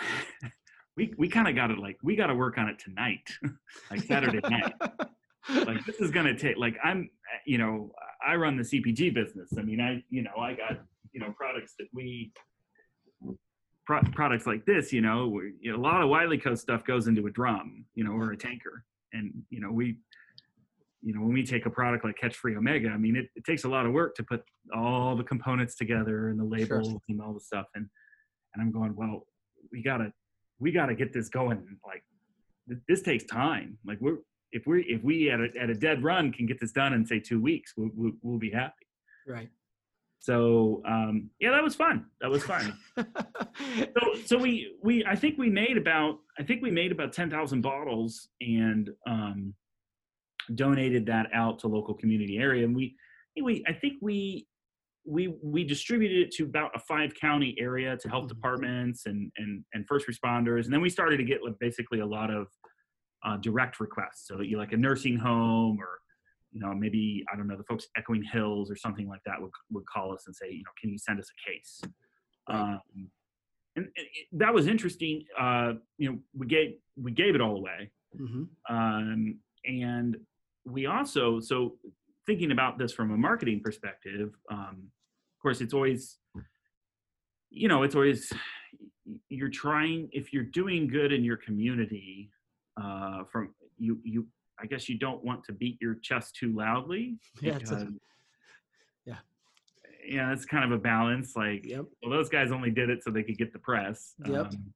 we 0.96 1.12
we 1.18 1.28
kind 1.28 1.48
of 1.48 1.54
got 1.54 1.68
to 1.68 1.74
like 1.80 1.98
we 2.02 2.16
got 2.16 2.28
to 2.28 2.34
work 2.34 2.58
on 2.58 2.68
it 2.68 2.78
tonight, 2.78 3.28
like 3.90 4.02
Saturday 4.02 4.40
night. 4.48 4.72
Like 5.48 5.84
this 5.84 5.96
is 6.00 6.10
gonna 6.10 6.36
take 6.36 6.56
like 6.56 6.76
i'm 6.82 7.08
you 7.46 7.56
know 7.58 7.92
i 8.26 8.34
run 8.34 8.56
the 8.56 8.64
cpg 8.64 9.14
business. 9.14 9.50
I 9.56 9.62
mean 9.62 9.80
i 9.80 10.02
you 10.10 10.22
know 10.22 10.32
i 10.40 10.54
got 10.54 10.80
you 11.12 11.20
know 11.20 11.32
products 11.36 11.74
that 11.78 11.86
we 11.94 12.32
pro- 13.86 14.02
products 14.14 14.46
like 14.46 14.64
this 14.66 14.92
you 14.92 15.00
know, 15.00 15.28
where, 15.28 15.50
you 15.60 15.70
know 15.72 15.78
a 15.78 15.80
lot 15.80 16.02
of 16.02 16.08
wiley 16.08 16.38
co 16.38 16.54
stuff 16.56 16.84
goes 16.84 17.06
into 17.06 17.26
a 17.26 17.30
drum 17.30 17.84
you 17.94 18.02
know 18.02 18.10
or 18.12 18.32
a 18.32 18.36
tanker. 18.36 18.84
And 19.12 19.32
you 19.50 19.60
know 19.60 19.70
we 19.70 19.98
you 21.02 21.14
know 21.14 21.20
when 21.20 21.32
we 21.32 21.44
take 21.44 21.66
a 21.66 21.70
product 21.70 22.04
like 22.04 22.16
catch 22.18 22.34
free 22.36 22.56
omega 22.56 22.88
i 22.88 22.96
mean 22.96 23.14
it, 23.14 23.28
it 23.36 23.44
takes 23.44 23.62
a 23.64 23.68
lot 23.68 23.86
of 23.86 23.92
work 23.92 24.16
to 24.16 24.24
put 24.24 24.42
all 24.74 25.14
the 25.14 25.22
components 25.22 25.76
together 25.76 26.28
and 26.30 26.40
the 26.40 26.58
Sure. 26.66 26.78
labels 26.82 27.00
and 27.08 27.20
all 27.20 27.32
the 27.34 27.40
stuff. 27.40 27.66
And 27.76 27.86
and 28.54 28.62
i'm 28.62 28.72
going 28.72 28.96
well 28.96 29.26
we 29.70 29.82
gotta 29.82 30.12
we 30.58 30.72
gotta 30.72 30.94
get 30.94 31.12
this 31.12 31.28
going 31.28 31.78
like 31.86 32.02
th- 32.68 32.80
this 32.88 33.02
takes 33.02 33.24
time. 33.24 33.78
Like 33.86 33.98
we're 34.00 34.18
if 34.52 34.66
we 34.66 34.82
if 34.84 35.02
we 35.02 35.30
at 35.30 35.40
a, 35.40 35.48
at 35.60 35.70
a 35.70 35.74
dead 35.74 36.02
run 36.02 36.32
can 36.32 36.46
get 36.46 36.60
this 36.60 36.72
done 36.72 36.92
in 36.92 37.04
say 37.04 37.20
two 37.20 37.40
weeks 37.40 37.74
we'll, 37.76 37.90
we'll, 37.94 38.12
we'll 38.22 38.38
be 38.38 38.50
happy. 38.50 38.86
Right. 39.26 39.50
so 40.20 40.82
um 40.86 41.30
yeah 41.40 41.50
that 41.50 41.62
was 41.62 41.74
fun. 41.74 42.06
That 42.20 42.30
was 42.30 42.42
fun. 42.42 42.76
So 43.58 44.14
so 44.26 44.38
we 44.38 44.74
we 44.82 45.04
i 45.06 45.16
think 45.16 45.38
we 45.38 45.48
made 45.48 45.76
about 45.78 46.18
i 46.38 46.42
think 46.42 46.62
we 46.62 46.70
made 46.70 46.92
about 46.92 47.12
10,000 47.12 47.62
bottles 47.62 48.28
and 48.40 48.90
um 49.06 49.54
donated 50.54 51.06
that 51.06 51.26
out 51.32 51.58
to 51.60 51.68
local 51.68 51.94
community 51.94 52.38
area. 52.38 52.64
And 52.64 52.76
we 52.76 52.94
we 53.42 53.64
i 53.66 53.72
think 53.72 53.94
we 54.02 54.46
we 55.06 55.34
we 55.42 55.64
distributed 55.64 56.18
it 56.26 56.30
to 56.32 56.44
about 56.44 56.70
a 56.74 56.80
five 56.80 57.14
county 57.14 57.54
area 57.58 57.96
to 57.96 58.08
health 58.08 58.24
Mhm. 58.24 58.28
departments 58.28 59.06
and 59.06 59.30
and 59.36 59.64
and 59.72 59.86
first 59.86 60.06
responders 60.08 60.64
and 60.64 60.72
then 60.72 60.80
we 60.80 60.90
started 60.90 61.16
to 61.18 61.24
get 61.24 61.44
like 61.44 61.58
basically 61.60 62.00
a 62.00 62.06
lot 62.06 62.30
of 62.30 62.48
uh, 63.24 63.36
direct 63.38 63.80
requests. 63.80 64.26
So 64.28 64.40
you 64.40 64.58
like 64.58 64.72
a 64.72 64.76
nursing 64.76 65.16
home 65.16 65.78
or 65.80 66.00
you 66.52 66.60
know 66.60 66.72
maybe 66.74 67.24
i 67.32 67.36
don't 67.36 67.48
know 67.48 67.56
the 67.56 67.64
folks 67.64 67.86
echoing 67.96 68.22
hills 68.22 68.70
or 68.70 68.76
something 68.76 69.08
like 69.08 69.20
that 69.26 69.40
would, 69.40 69.50
would 69.70 69.84
call 69.86 70.12
us 70.12 70.24
and 70.26 70.34
say 70.34 70.48
you 70.50 70.62
know 70.64 70.70
can 70.80 70.90
you 70.90 70.98
send 70.98 71.18
us 71.18 71.28
a 71.30 71.50
case? 71.50 71.80
Um, 72.48 72.80
and, 73.74 73.86
and 73.96 74.06
it, 74.14 74.26
that 74.32 74.54
was 74.54 74.66
interesting 74.66 75.24
uh, 75.38 75.74
you 75.98 76.10
know 76.10 76.18
we 76.36 76.46
gave 76.46 76.74
we 76.96 77.12
gave 77.12 77.34
it 77.34 77.40
all 77.40 77.56
away. 77.56 77.90
Hmm 78.16 78.44
um, 78.68 79.38
and 79.64 80.16
we 80.64 80.86
also 80.86 81.40
so 81.40 81.76
thinking 82.26 82.50
about 82.52 82.78
this 82.78 82.92
from 82.92 83.10
a 83.12 83.16
marketing 83.16 83.60
perspective 83.62 84.30
um, 84.50 84.90
course 85.46 85.60
it's 85.60 85.74
always 85.74 86.18
you 87.50 87.68
know 87.68 87.84
it's 87.84 87.94
always 87.94 88.32
you're 89.28 89.48
trying 89.48 90.08
if 90.10 90.32
you're 90.32 90.42
doing 90.42 90.88
good 90.88 91.12
in 91.12 91.22
your 91.22 91.36
community 91.36 92.32
uh, 92.82 93.22
from 93.30 93.54
you 93.78 94.00
you 94.02 94.26
i 94.60 94.66
guess 94.66 94.88
you 94.88 94.98
don't 94.98 95.22
want 95.22 95.44
to 95.44 95.52
beat 95.52 95.78
your 95.80 95.94
chest 96.02 96.34
too 96.34 96.52
loudly 96.52 97.16
Yeah. 97.40 97.58
A, 97.70 97.86
yeah. 99.06 99.14
yeah 100.04 100.32
it's 100.32 100.44
kind 100.44 100.64
of 100.64 100.72
a 100.72 100.82
balance 100.82 101.36
like 101.36 101.64
yep. 101.64 101.84
well 102.02 102.10
those 102.10 102.28
guys 102.28 102.50
only 102.50 102.72
did 102.72 102.90
it 102.90 103.04
so 103.04 103.12
they 103.12 103.22
could 103.22 103.38
get 103.38 103.52
the 103.52 103.60
press 103.60 104.14
Yep. 104.26 104.46
Um, 104.46 104.72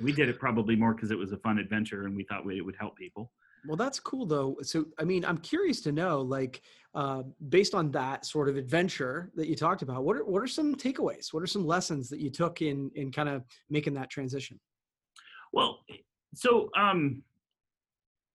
we 0.00 0.12
did 0.12 0.30
it 0.30 0.38
probably 0.38 0.76
more 0.76 0.94
because 0.94 1.10
it 1.10 1.18
was 1.18 1.32
a 1.32 1.36
fun 1.38 1.58
adventure 1.58 2.06
and 2.06 2.16
we 2.16 2.24
thought 2.24 2.44
we, 2.46 2.56
it 2.56 2.64
would 2.64 2.76
help 2.78 2.96
people 2.96 3.32
Well, 3.66 3.76
that's 3.76 4.00
cool 4.00 4.26
though. 4.26 4.56
So, 4.62 4.86
I 4.98 5.04
mean, 5.04 5.24
I'm 5.24 5.38
curious 5.38 5.80
to 5.82 5.92
know, 5.92 6.20
like, 6.20 6.62
uh, 6.94 7.22
based 7.48 7.74
on 7.74 7.90
that 7.90 8.24
sort 8.24 8.48
of 8.48 8.56
adventure 8.56 9.30
that 9.34 9.48
you 9.48 9.56
talked 9.56 9.82
about, 9.82 10.04
what 10.04 10.16
are 10.16 10.24
what 10.24 10.42
are 10.42 10.46
some 10.46 10.74
takeaways? 10.74 11.32
What 11.32 11.42
are 11.42 11.46
some 11.46 11.66
lessons 11.66 12.08
that 12.08 12.20
you 12.20 12.30
took 12.30 12.62
in 12.62 12.90
in 12.94 13.12
kind 13.12 13.28
of 13.28 13.44
making 13.68 13.94
that 13.94 14.08
transition? 14.08 14.58
Well, 15.52 15.80
so 16.34 16.70
um, 16.76 17.22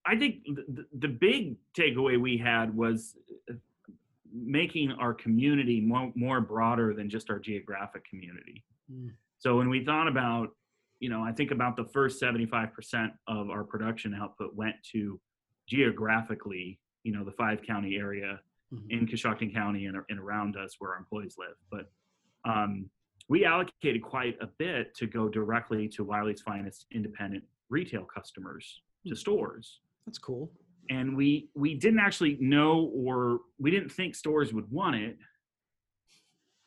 I 0.05 0.15
think 0.15 0.43
the, 0.45 0.85
the 0.99 1.07
big 1.07 1.57
takeaway 1.77 2.19
we 2.19 2.37
had 2.37 2.75
was 2.75 3.15
uh, 3.49 3.55
making 4.33 4.91
our 4.91 5.13
community 5.13 5.81
more, 5.81 6.11
more 6.15 6.41
broader 6.41 6.93
than 6.93 7.09
just 7.09 7.29
our 7.29 7.39
geographic 7.39 8.07
community. 8.09 8.63
Mm. 8.91 9.11
So 9.39 9.57
when 9.57 9.69
we 9.69 9.83
thought 9.83 10.07
about, 10.07 10.55
you 11.01 11.09
know, 11.09 11.21
I 11.23 11.31
think 11.33 11.49
about 11.51 11.75
the 11.75 11.85
first 11.85 12.21
75% 12.21 13.11
of 13.27 13.49
our 13.49 13.63
production 13.63 14.13
output 14.13 14.55
went 14.55 14.75
to 14.93 15.19
geographically, 15.67 16.79
you 17.03 17.11
know, 17.11 17.25
the 17.25 17.31
five 17.33 17.61
county 17.63 17.97
area 17.97 18.39
Mhm. 18.71 18.89
in 18.89 19.05
Coshocton 19.05 19.51
County 19.53 19.87
and, 19.87 19.97
and 20.07 20.17
around 20.19 20.55
us 20.55 20.75
where 20.79 20.91
our 20.91 20.97
employees 20.97 21.35
live. 21.37 21.57
But 21.69 21.91
um, 22.45 22.89
we 23.27 23.43
allocated 23.43 24.01
quite 24.01 24.37
a 24.41 24.47
bit 24.47 24.95
to 24.95 25.07
go 25.07 25.27
directly 25.27 25.89
to 25.89 26.05
Wiley's 26.05 26.41
finest 26.41 26.85
independent 26.91 27.43
retail 27.69 28.05
customers 28.05 28.81
to 29.07 29.09
Hmm. 29.09 29.15
stores. 29.15 29.81
That's 30.05 30.19
cool. 30.19 30.53
And 30.89 31.17
we 31.17 31.49
we 31.53 31.73
didn't 31.75 31.99
actually 31.99 32.37
know 32.39 32.83
or 32.93 33.41
we 33.59 33.71
didn't 33.71 33.91
think 33.91 34.15
stores 34.15 34.53
would 34.53 34.69
want 34.71 34.95
it. 34.95 35.17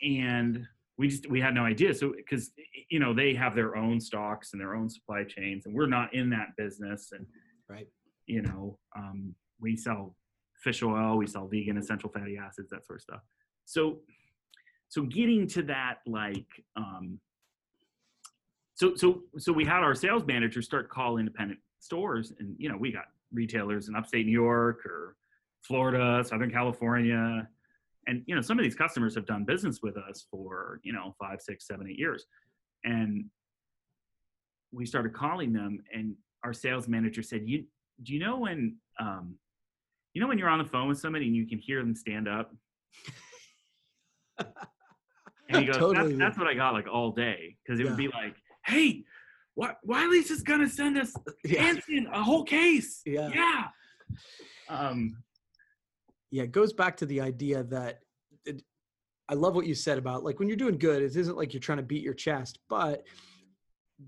And 0.02 0.66
we 0.96 1.08
just 1.08 1.28
we 1.28 1.40
had 1.40 1.54
no 1.54 1.64
idea. 1.64 1.94
So 1.94 2.12
because 2.16 2.52
you 2.88 2.98
know 2.98 3.12
they 3.14 3.34
have 3.34 3.54
their 3.54 3.76
own 3.76 4.00
stocks 4.00 4.52
and 4.52 4.60
their 4.60 4.74
own 4.74 4.88
supply 4.88 5.24
chains, 5.24 5.66
and 5.66 5.74
we're 5.74 5.86
not 5.86 6.14
in 6.14 6.30
that 6.30 6.56
business. 6.56 7.10
And 7.12 7.26
Right. 7.68 7.88
you 8.26 8.42
know, 8.42 8.78
um, 8.96 9.34
we 9.58 9.76
sell 9.76 10.14
fish 10.62 10.82
oil, 10.82 11.16
we 11.16 11.26
sell 11.26 11.46
vegan 11.46 11.76
essential 11.76 12.10
fatty 12.10 12.36
acids, 12.38 12.70
that 12.70 12.86
sort 12.86 12.98
of 12.98 13.02
stuff. 13.02 13.20
So, 13.64 13.98
so 14.88 15.02
getting 15.02 15.46
to 15.48 15.62
that, 15.64 15.96
like, 16.06 16.46
um, 16.76 17.18
so, 18.74 18.94
so, 18.96 19.22
so 19.38 19.52
we 19.52 19.64
had 19.64 19.82
our 19.82 19.94
sales 19.94 20.24
manager 20.26 20.60
start 20.62 20.88
call 20.88 21.18
independent 21.18 21.60
stores, 21.78 22.32
and 22.38 22.54
you 22.58 22.68
know, 22.68 22.76
we 22.76 22.92
got 22.92 23.04
retailers 23.32 23.88
in 23.88 23.96
upstate 23.96 24.26
New 24.26 24.32
York 24.32 24.84
or 24.86 25.16
Florida, 25.62 26.24
Southern 26.24 26.50
California, 26.50 27.48
and 28.06 28.22
you 28.26 28.34
know, 28.34 28.40
some 28.40 28.58
of 28.58 28.62
these 28.64 28.74
customers 28.74 29.14
have 29.14 29.26
done 29.26 29.44
business 29.44 29.80
with 29.82 29.96
us 29.96 30.26
for 30.30 30.80
you 30.82 30.92
know 30.92 31.14
five, 31.20 31.40
six, 31.40 31.66
seven, 31.66 31.88
eight 31.88 31.98
years, 31.98 32.26
and 32.84 33.24
we 34.72 34.86
started 34.86 35.14
calling 35.14 35.52
them, 35.52 35.80
and 35.92 36.14
our 36.44 36.52
sales 36.52 36.88
manager 36.88 37.22
said, 37.22 37.42
"You 37.46 37.64
do 38.02 38.12
you 38.12 38.20
know 38.20 38.38
when 38.38 38.76
um, 39.00 39.36
you 40.12 40.20
know 40.20 40.28
when 40.28 40.38
you're 40.38 40.48
on 40.48 40.58
the 40.58 40.64
phone 40.64 40.88
with 40.88 40.98
somebody 40.98 41.26
and 41.26 41.36
you 41.36 41.46
can 41.46 41.58
hear 41.58 41.80
them 41.80 41.94
stand 41.94 42.28
up?" 42.28 42.52
And 44.38 45.58
he 45.60 45.64
goes, 45.66 45.76
Totally. 45.78 46.08
that's, 46.16 46.18
"That's 46.18 46.38
what 46.38 46.46
I 46.46 46.54
got 46.54 46.74
like 46.74 46.86
all 46.90 47.12
day 47.12 47.56
because 47.64 47.80
it 47.80 47.84
Yeah. 47.84 47.90
would 47.90 47.98
be 47.98 48.08
like, 48.08 48.36
hey." 48.66 49.04
What 49.56 49.76
Wiley's 49.84 50.26
just 50.26 50.44
gonna 50.44 50.68
send 50.68 50.98
us 50.98 51.14
Yeah. 51.44 51.62
Anson 51.62 52.08
a 52.12 52.20
whole 52.20 52.42
case. 52.42 53.02
Yeah. 53.06 53.28
Yeah. 53.32 53.62
Um, 54.68 55.16
yeah 56.34 56.42
it 56.42 56.52
goes 56.52 56.72
back 56.72 56.96
to 56.96 57.06
the 57.06 57.20
idea 57.20 57.62
that 57.62 58.00
it, 58.44 58.62
i 59.28 59.34
love 59.34 59.54
what 59.54 59.66
you 59.66 59.74
said 59.74 59.98
about 59.98 60.24
like 60.24 60.38
when 60.38 60.48
you're 60.48 60.56
doing 60.56 60.78
good 60.78 61.02
it 61.02 61.16
isn't 61.16 61.36
like 61.36 61.52
you're 61.52 61.60
trying 61.60 61.78
to 61.78 61.84
beat 61.84 62.02
your 62.02 62.14
chest 62.14 62.58
but 62.68 63.04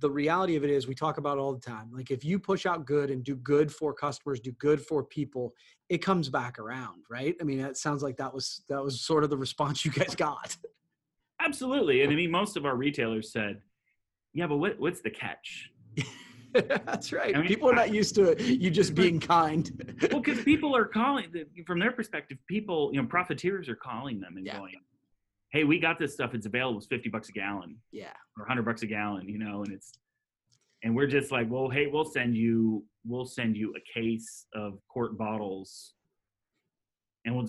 the 0.00 0.10
reality 0.10 0.56
of 0.56 0.64
it 0.64 0.70
is 0.70 0.88
we 0.88 0.94
talk 0.94 1.16
about 1.16 1.38
it 1.38 1.40
all 1.40 1.54
the 1.54 1.60
time 1.60 1.88
like 1.92 2.10
if 2.10 2.24
you 2.24 2.38
push 2.38 2.66
out 2.66 2.84
good 2.84 3.10
and 3.10 3.22
do 3.22 3.36
good 3.36 3.72
for 3.72 3.94
customers 3.94 4.40
do 4.40 4.52
good 4.52 4.80
for 4.84 5.04
people 5.04 5.54
it 5.88 5.98
comes 5.98 6.28
back 6.28 6.58
around 6.58 7.02
right 7.08 7.36
i 7.40 7.44
mean 7.44 7.62
that 7.62 7.76
sounds 7.76 8.02
like 8.02 8.16
that 8.16 8.34
was 8.34 8.62
that 8.68 8.82
was 8.82 9.00
sort 9.00 9.22
of 9.22 9.30
the 9.30 9.36
response 9.36 9.84
you 9.84 9.92
guys 9.92 10.14
got 10.14 10.56
absolutely. 11.40 12.02
And 12.02 12.12
I 12.12 12.16
mean, 12.16 12.30
most 12.30 12.56
of 12.56 12.66
our 12.66 12.76
retailers 12.76 13.32
said, 13.32 13.60
yeah, 14.34 14.46
but 14.46 14.56
what, 14.56 14.78
what's 14.78 15.00
the 15.00 15.10
catch? 15.10 15.70
that's 16.86 17.12
right 17.12 17.34
I 17.34 17.38
mean, 17.38 17.48
people 17.48 17.70
are 17.70 17.74
not 17.74 17.92
used 17.92 18.14
to 18.16 18.30
it 18.32 18.40
you 18.40 18.70
just 18.70 18.94
being 18.94 19.18
kind 19.20 19.70
Well, 20.10 20.20
because 20.20 20.42
people 20.44 20.74
are 20.76 20.84
calling, 20.84 21.32
from 21.66 21.78
their 21.78 21.92
perspective, 21.92 22.38
people, 22.48 22.90
you 22.92 23.00
know, 23.00 23.08
profiteers 23.08 23.68
are 23.68 23.76
calling 23.76 24.20
them 24.20 24.36
and 24.36 24.46
Yeah. 24.46 24.58
going, 24.58 24.74
hey, 25.52 25.64
we 25.64 25.78
got 25.78 25.98
this 25.98 26.12
stuff. 26.12 26.34
It's 26.34 26.46
available. 26.46 26.78
It's 26.78 26.86
50 26.88 27.08
bucks 27.08 27.28
a 27.28 27.32
gallon 27.32 27.76
yeah 27.92 28.12
or 28.36 28.42
100 28.42 28.62
bucks 28.64 28.82
a 28.82 28.86
gallon, 28.86 29.28
you 29.28 29.38
know, 29.38 29.62
and 29.64 29.72
it's, 29.72 29.92
and 30.82 30.94
we're 30.94 31.06
just 31.06 31.32
like, 31.32 31.48
well, 31.50 31.68
hey, 31.68 31.86
we'll 31.86 32.04
send 32.04 32.36
you, 32.36 32.84
we'll 33.04 33.24
send 33.24 33.56
you 33.56 33.74
a 33.76 33.98
case 33.98 34.46
of 34.54 34.78
quart 34.88 35.16
bottles 35.16 35.94
and 37.24 37.34
we'll 37.34 37.48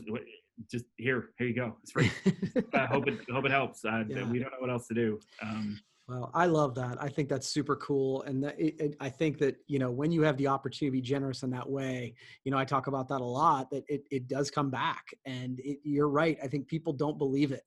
just 0.72 0.86
here, 0.98 1.30
here 1.38 1.48
you 1.48 1.54
go. 1.54 1.76
It's 1.84 1.92
free. 1.92 2.12
I 2.74 2.86
hope 2.86 3.08
it, 3.08 3.20
hope 3.32 3.46
it 3.46 3.52
helps. 3.52 3.84
Uh, 3.86 4.04
Yeah. 4.08 4.24
We 4.30 4.40
don't 4.40 4.52
know 4.52 4.60
what 4.60 4.70
else 4.72 4.88
to 4.88 4.94
do. 4.96 5.20
Um, 5.42 5.80
Well, 6.08 6.32
I 6.34 6.46
love 6.46 6.74
that. 6.76 7.02
I 7.02 7.10
think 7.10 7.28
that's 7.28 7.50
super 7.50 7.76
cool, 7.76 8.22
and 8.24 8.42
that 8.42 8.58
it, 8.58 8.80
it, 8.80 8.96
I 9.02 9.10
think 9.10 9.40
that 9.40 9.58
you 9.68 9.78
know 9.78 9.92
when 9.92 10.10
you 10.10 10.22
have 10.22 10.38
the 10.38 10.48
opportunity 10.48 10.88
to 10.88 10.92
be 10.92 11.02
generous 11.02 11.44
in 11.44 11.50
that 11.50 11.70
way, 11.70 12.16
you 12.46 12.52
know 12.52 12.58
I 12.58 12.64
talk 12.64 12.88
about 12.88 13.10
that 13.10 13.20
a 13.20 13.26
lot. 13.26 13.70
That 13.72 13.84
it 13.90 14.04
it 14.10 14.30
does 14.30 14.50
come 14.50 14.70
back, 14.70 15.04
and 15.26 15.60
it, 15.60 15.80
you're 15.84 16.08
right. 16.08 16.38
I 16.42 16.48
think 16.48 16.68
people 16.68 16.94
don't 16.94 17.18
believe 17.18 17.52
it. 17.52 17.64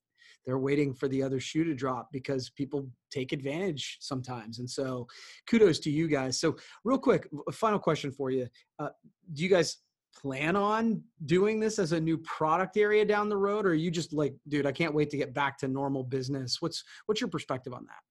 They're 0.47 0.59
waiting 0.59 0.94
for 0.94 1.06
the 1.06 1.23
other 1.23 1.38
shoe 1.38 1.64
to 1.64 1.75
drop 1.75 2.09
because 2.12 2.49
people 2.49 2.88
take 3.11 3.32
advantage 3.32 3.99
sometimes. 4.00 4.59
And 4.59 4.68
so, 4.68 5.06
kudos 5.47 5.78
to 5.80 5.90
you 5.90 6.09
guys. 6.09 6.40
So, 6.40 6.56
real 6.82 6.99
quick, 6.99 7.28
a 7.47 7.52
final 7.52 7.78
question 7.78 8.11
for 8.11 8.30
you: 8.30 8.49
uh, 8.78 8.88
Do 9.35 9.42
you 9.42 9.50
guys 9.50 9.76
plan 10.16 10.56
on 10.56 11.02
doing 11.26 11.61
this 11.61 11.78
as 11.78 11.92
a 11.92 12.00
new 12.00 12.16
product 12.18 12.78
area 12.78 13.04
down 13.04 13.28
the 13.28 13.37
road, 13.37 13.66
or 13.66 13.70
are 13.70 13.75
you 13.75 13.90
just 13.90 14.14
like, 14.14 14.35
dude, 14.49 14.64
I 14.66 14.73
can't 14.73 14.94
wait 14.94 15.11
to 15.11 15.18
get 15.18 15.35
back 15.35 15.59
to 15.59 15.68
normal 15.68 16.04
business? 16.04 16.56
What's 16.61 16.82
what's 17.04 17.20
your 17.20 17.28
perspective 17.28 17.75
on 17.75 17.85
that? 17.85 18.10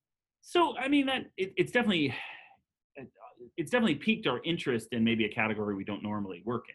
So 0.50 0.76
I 0.80 0.88
mean 0.88 1.06
that 1.06 1.28
it, 1.38 1.54
it's 1.58 1.72
definitely 1.72 2.12
it's 3.56 3.70
definitely 3.70 3.96
piqued 3.96 4.26
our 4.26 4.42
interest 4.44 4.88
in 4.94 5.04
maybe 5.04 5.26
a 5.26 5.30
category 5.30 5.76
we 5.76 5.84
don't 5.84 6.02
normally 6.02 6.42
work 6.44 6.66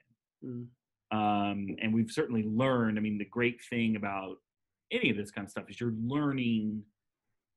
in. 0.42 0.48
Mm. 0.48 0.66
Um, 1.10 1.76
and 1.82 1.92
we've 1.92 2.10
certainly 2.10 2.44
learned. 2.44 2.98
I 2.98 3.00
mean, 3.00 3.18
the 3.18 3.24
great 3.24 3.60
thing 3.68 3.96
about 3.96 4.36
any 4.92 5.10
of 5.10 5.16
this 5.16 5.32
kind 5.32 5.44
of 5.44 5.50
stuff 5.50 5.64
is 5.68 5.80
you're 5.80 5.94
learning 6.06 6.84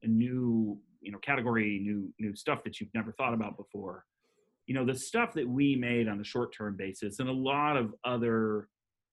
a 0.01 0.07
new 0.07 0.79
you 1.01 1.11
know 1.11 1.19
category, 1.19 1.79
new 1.83 2.11
new 2.19 2.35
stuff 2.35 2.63
that 2.63 2.79
you've 2.79 2.93
never 2.95 3.11
thought 3.11 3.35
about 3.35 3.55
before. 3.55 4.03
You 4.65 4.73
know, 4.73 4.85
the 4.85 4.97
stuff 4.97 5.33
that 5.33 5.47
we 5.47 5.75
made 5.75 6.07
on 6.07 6.19
a 6.19 6.23
short 6.23 6.51
term 6.51 6.77
basis, 6.77 7.19
and 7.19 7.29
a 7.29 7.31
lot 7.31 7.77
of 7.77 7.93
other 8.03 8.69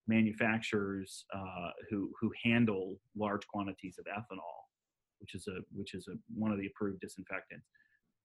manufacturers 0.08 1.26
uh, 1.34 1.68
who 1.90 2.12
who 2.18 2.32
handle 2.42 2.96
large 3.14 3.46
quantities 3.46 3.98
of 3.98 4.06
ethanol 4.06 4.63
which 5.24 5.34
is 5.34 5.48
a 5.48 5.60
which 5.72 5.94
is 5.94 6.06
a 6.08 6.12
one 6.36 6.52
of 6.52 6.58
the 6.58 6.66
approved 6.66 7.00
disinfectants. 7.00 7.66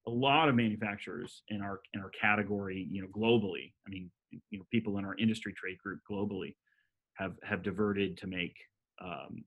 A 0.06 0.10
lot 0.10 0.50
of 0.50 0.54
manufacturers 0.54 1.42
in 1.48 1.62
our 1.62 1.80
in 1.94 2.00
our 2.00 2.10
category, 2.10 2.86
you 2.90 3.00
know, 3.00 3.08
globally. 3.08 3.72
I 3.86 3.90
mean, 3.90 4.10
you 4.50 4.58
know, 4.58 4.66
people 4.70 4.98
in 4.98 5.06
our 5.06 5.16
industry 5.16 5.54
trade 5.54 5.78
group 5.78 6.00
globally 6.10 6.56
have 7.14 7.36
have 7.42 7.62
diverted 7.62 8.18
to 8.18 8.26
make 8.26 8.54
um, 9.02 9.44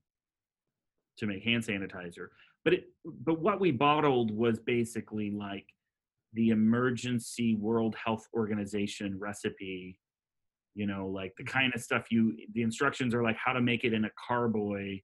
to 1.18 1.26
make 1.26 1.44
hand 1.44 1.64
sanitizer. 1.64 2.28
But 2.64 2.74
it 2.74 2.84
but 3.04 3.40
what 3.40 3.60
we 3.60 3.70
bottled 3.70 4.32
was 4.32 4.58
basically 4.58 5.30
like 5.30 5.66
the 6.32 6.48
emergency 6.48 7.54
World 7.54 7.94
Health 8.04 8.26
Organization 8.34 9.16
recipe. 9.16 10.00
You 10.74 10.88
know, 10.88 11.06
like 11.06 11.34
the 11.38 11.44
kind 11.44 11.72
of 11.72 11.80
stuff 11.80 12.10
you 12.10 12.36
the 12.52 12.62
instructions 12.62 13.14
are 13.14 13.22
like 13.22 13.36
how 13.36 13.52
to 13.52 13.60
make 13.60 13.84
it 13.84 13.92
in 13.92 14.06
a 14.06 14.10
carboy 14.28 15.00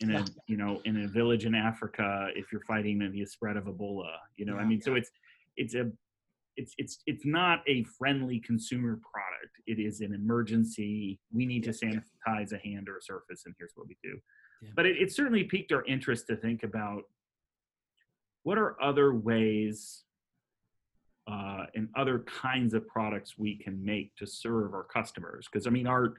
in 0.00 0.14
a 0.14 0.24
you 0.46 0.56
know 0.56 0.80
in 0.84 1.04
a 1.04 1.08
village 1.08 1.46
in 1.46 1.54
Africa 1.54 2.28
if 2.34 2.52
you're 2.52 2.60
fighting 2.62 2.98
the 2.98 3.24
spread 3.26 3.56
of 3.56 3.64
Ebola. 3.64 4.16
You 4.36 4.44
know, 4.46 4.56
I 4.56 4.60
Yeah. 4.62 4.66
mean, 4.66 4.80
so 4.80 4.94
it's 4.94 5.10
it's 5.56 5.74
a 5.74 5.90
it's 6.56 6.74
it's 6.78 6.98
it's 7.06 7.24
not 7.24 7.62
a 7.66 7.84
friendly 7.84 8.40
consumer 8.40 9.00
product. 9.10 9.54
It 9.66 9.78
is 9.78 10.00
an 10.00 10.14
emergency. 10.14 11.18
We 11.32 11.46
need 11.46 11.64
to 11.64 11.70
Yeah, 11.82 11.92
yeah. 11.94 12.00
sanitize 12.28 12.52
a 12.52 12.58
hand 12.58 12.88
or 12.88 12.98
a 12.98 13.02
surface, 13.02 13.44
and 13.46 13.54
here's 13.58 13.72
what 13.74 13.88
we 13.88 13.96
do. 14.02 14.18
Yeah. 14.62 14.70
But 14.74 14.86
it, 14.86 14.96
it 14.98 15.12
certainly 15.12 15.44
piqued 15.44 15.72
our 15.72 15.84
interest 15.84 16.26
to 16.28 16.36
think 16.36 16.62
about 16.62 17.02
what 18.42 18.58
are 18.58 18.80
other 18.82 19.14
ways 19.14 20.04
uh, 21.26 21.66
and 21.74 21.88
other 21.96 22.20
kinds 22.20 22.72
of 22.72 22.86
products 22.86 23.36
we 23.36 23.56
can 23.58 23.84
make 23.84 24.14
to 24.16 24.26
serve 24.26 24.72
our 24.74 24.84
customers. 24.84 25.48
Because 25.50 25.66
I 25.66 25.70
mean, 25.70 25.86
our 25.86 26.14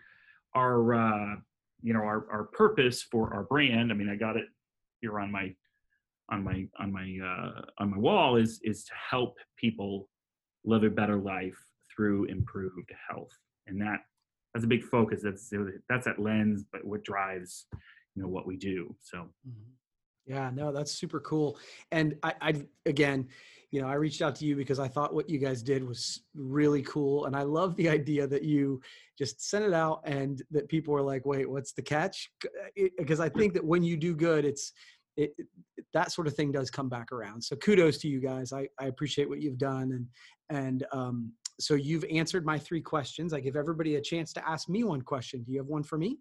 our 0.56 0.94
uh, 0.96 1.36
you 1.82 1.94
know 1.94 2.00
our 2.00 2.28
our 2.32 2.44
purpose 2.46 3.02
for 3.04 3.34
our 3.34 3.44
brand. 3.44 3.92
I 3.92 3.96
mean, 3.96 4.10
I 4.10 4.16
got 4.16 4.38
it 4.38 4.46
here 5.02 5.20
on 5.20 5.32
my 5.32 5.54
on 6.30 6.44
my 6.44 6.68
on 6.80 6.92
my 6.92 7.18
uh, 7.24 7.62
on 7.80 7.92
my 7.92 7.98
wall 7.98 8.36
is 8.36 8.60
is 8.64 8.84
to 8.86 8.94
help 9.10 9.38
people 9.58 10.10
live 10.66 10.84
a 10.84 10.90
better 10.90 11.18
life 11.18 11.58
through 11.94 12.26
improved 12.26 12.92
health, 13.10 13.32
and 13.68 13.80
that 13.82 14.00
that's 14.54 14.66
a 14.66 14.68
big 14.68 14.84
focus. 14.84 15.22
That's 15.24 15.52
that's 15.90 16.06
that 16.06 16.20
lens, 16.20 16.66
but 16.72 16.84
what 16.86 17.04
drives 17.04 17.68
you 18.16 18.24
know 18.24 18.28
what 18.30 18.48
we 18.48 18.58
do. 18.58 18.96
So 19.00 19.30
Mhm. 19.48 19.74
Yeah, 20.26 20.52
no, 20.54 20.74
that's 20.74 20.92
super 20.92 21.22
cool. 21.22 21.58
And 21.94 22.16
I, 22.22 22.34
I, 22.42 22.66
again, 22.86 23.30
you 23.72 23.82
know, 23.82 23.88
I 23.88 23.94
reached 23.96 24.22
out 24.22 24.36
to 24.36 24.46
you 24.46 24.56
because 24.56 24.80
I 24.80 24.88
thought 24.88 25.14
what 25.14 25.30
you 25.30 25.40
guys 25.40 25.62
did 25.62 25.86
was 25.86 26.24
really 26.36 26.82
cool. 26.84 27.26
And 27.26 27.36
I 27.36 27.42
love 27.44 27.76
the 27.76 27.90
idea 27.90 28.26
that 28.28 28.44
you 28.44 28.80
just 29.18 29.50
sent 29.50 29.66
it 29.66 29.74
out 29.74 30.02
and 30.06 30.42
that 30.52 30.70
people 30.70 30.94
were 30.94 31.02
like, 31.02 31.26
wait, 31.26 31.50
what's 31.50 31.74
the 31.74 31.82
catch? 31.82 32.30
Because 32.98 33.20
I 33.20 33.30
think 33.30 33.54
that 33.54 33.64
when 33.66 33.84
you 33.84 33.98
do 33.98 34.16
good, 34.16 34.46
it's, 34.46 34.72
it, 35.18 35.34
it- 35.38 35.48
that 35.94 36.12
sort 36.12 36.28
of 36.28 36.36
thing 36.36 36.52
does 36.52 36.70
come 36.70 36.90
back 36.90 37.12
around. 37.12 37.42
So 37.42 37.56
kudos 37.56 37.98
to 38.00 38.08
you 38.08 38.20
guys. 38.20 38.52
I, 38.52 38.68
I 38.80 38.86
appreciate 38.86 39.30
what 39.30 39.42
you've 39.42 39.58
done. 39.58 39.92
And, 39.92 40.08
and, 40.50 40.86
um, 40.92 41.32
so 41.60 41.74
you've 41.76 42.04
answered 42.12 42.46
my 42.46 42.60
three 42.60 42.82
questions. 42.82 43.34
I 43.34 43.40
give 43.40 43.56
everybody 43.56 43.96
a 43.96 44.02
chance 44.02 44.32
to 44.34 44.48
ask 44.48 44.70
me 44.70 44.84
one 44.84 45.02
question. 45.02 45.44
Do 45.44 45.52
you 45.52 45.58
have 45.60 45.68
one 45.68 45.82
for 45.84 45.98
me? 45.98 46.18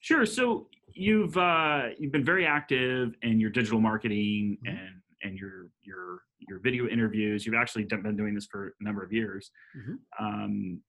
Sure. 0.00 0.24
So 0.26 0.68
you've 0.94 1.36
uh, 1.36 1.88
you've 1.98 2.12
been 2.12 2.24
very 2.24 2.46
active 2.46 3.14
in 3.22 3.40
your 3.40 3.50
digital 3.50 3.80
marketing 3.80 4.56
Mhm. 4.64 4.70
and 4.70 4.94
and 5.22 5.38
your 5.38 5.68
your 5.82 6.20
your 6.48 6.58
video 6.60 6.88
interviews. 6.88 7.44
You've 7.44 7.54
actually 7.54 7.84
been 7.84 8.16
doing 8.16 8.34
this 8.34 8.46
for 8.46 8.74
a 8.80 8.84
number 8.84 9.02
of 9.02 9.12
years. 9.12 9.50
Mhm. 9.76 9.98
Um, 10.18 10.82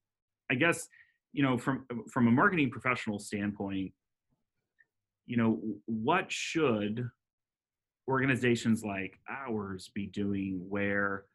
I 0.49 0.55
guess 0.55 0.87
you 1.33 1.43
know 1.43 1.57
from 1.57 1.85
from 2.11 2.27
a 2.27 2.31
marketing 2.31 2.69
professional 2.69 3.19
standpoint, 3.19 3.93
you 5.25 5.37
know 5.37 5.79
what 5.85 6.31
should 6.31 7.09
organizations 8.07 8.83
like 8.83 9.19
ours 9.27 9.89
be 9.95 10.05
doing 10.07 10.63
where 10.69 11.25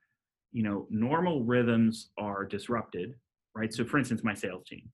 you 0.52 0.62
know 0.62 0.86
normal 0.90 1.44
rhythms 1.44 2.10
are 2.16 2.44
disrupted, 2.44 3.18
right? 3.54 3.72
So, 3.72 3.84
for 3.84 3.98
instance, 3.98 4.22
my 4.22 4.34
sales 4.34 4.66
team. 4.66 4.90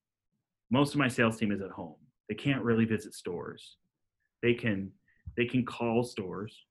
Most 0.71 0.95
of 0.95 0.99
my 0.99 1.09
sales 1.09 1.39
team 1.39 1.53
is 1.53 1.61
at 1.61 1.71
home 1.71 1.97
they 2.29 2.35
can't 2.35 2.63
really 2.65 2.85
visit 2.85 3.15
stores 3.15 3.77
they 4.43 4.55
can 4.55 4.91
they 5.37 5.45
can 5.45 5.65
call 5.65 6.03
stores 6.03 6.66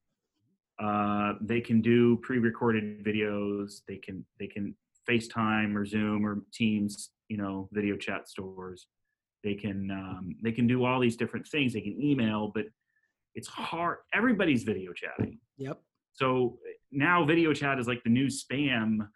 uh, 0.80 1.34
they 1.42 1.62
can 1.62 1.82
do 1.82 2.18
pre-recorded 2.18 3.04
videos 3.04 3.82
they 3.88 3.98
can 3.98 4.26
they 4.40 4.48
can 4.48 4.76
facetime 5.10 5.76
or 5.76 5.86
zoom 5.86 6.26
or 6.26 6.42
teams 6.54 7.12
you 7.30 7.38
know 7.38 7.70
video 7.72 7.96
chat 7.96 8.28
stores. 8.28 8.88
They 9.44 9.54
can 9.54 9.92
um, 9.92 10.36
they 10.44 10.52
can 10.52 10.66
do 10.68 10.84
all 10.86 11.00
these 11.00 11.16
different 11.16 11.48
things. 11.48 11.74
They 11.74 11.82
can 11.82 12.02
email 12.02 12.52
but 12.54 12.66
it's 13.36 13.48
hard 13.48 13.98
everybody's 14.14 14.64
video 14.64 14.92
chatting. 14.94 15.40
Yep. 15.58 15.80
so 16.14 16.58
now 16.92 17.24
video 17.26 17.54
chat 17.54 17.80
is 17.80 17.88
like 17.88 18.04
the 18.04 18.10
new 18.10 18.28
spam 18.28 19.08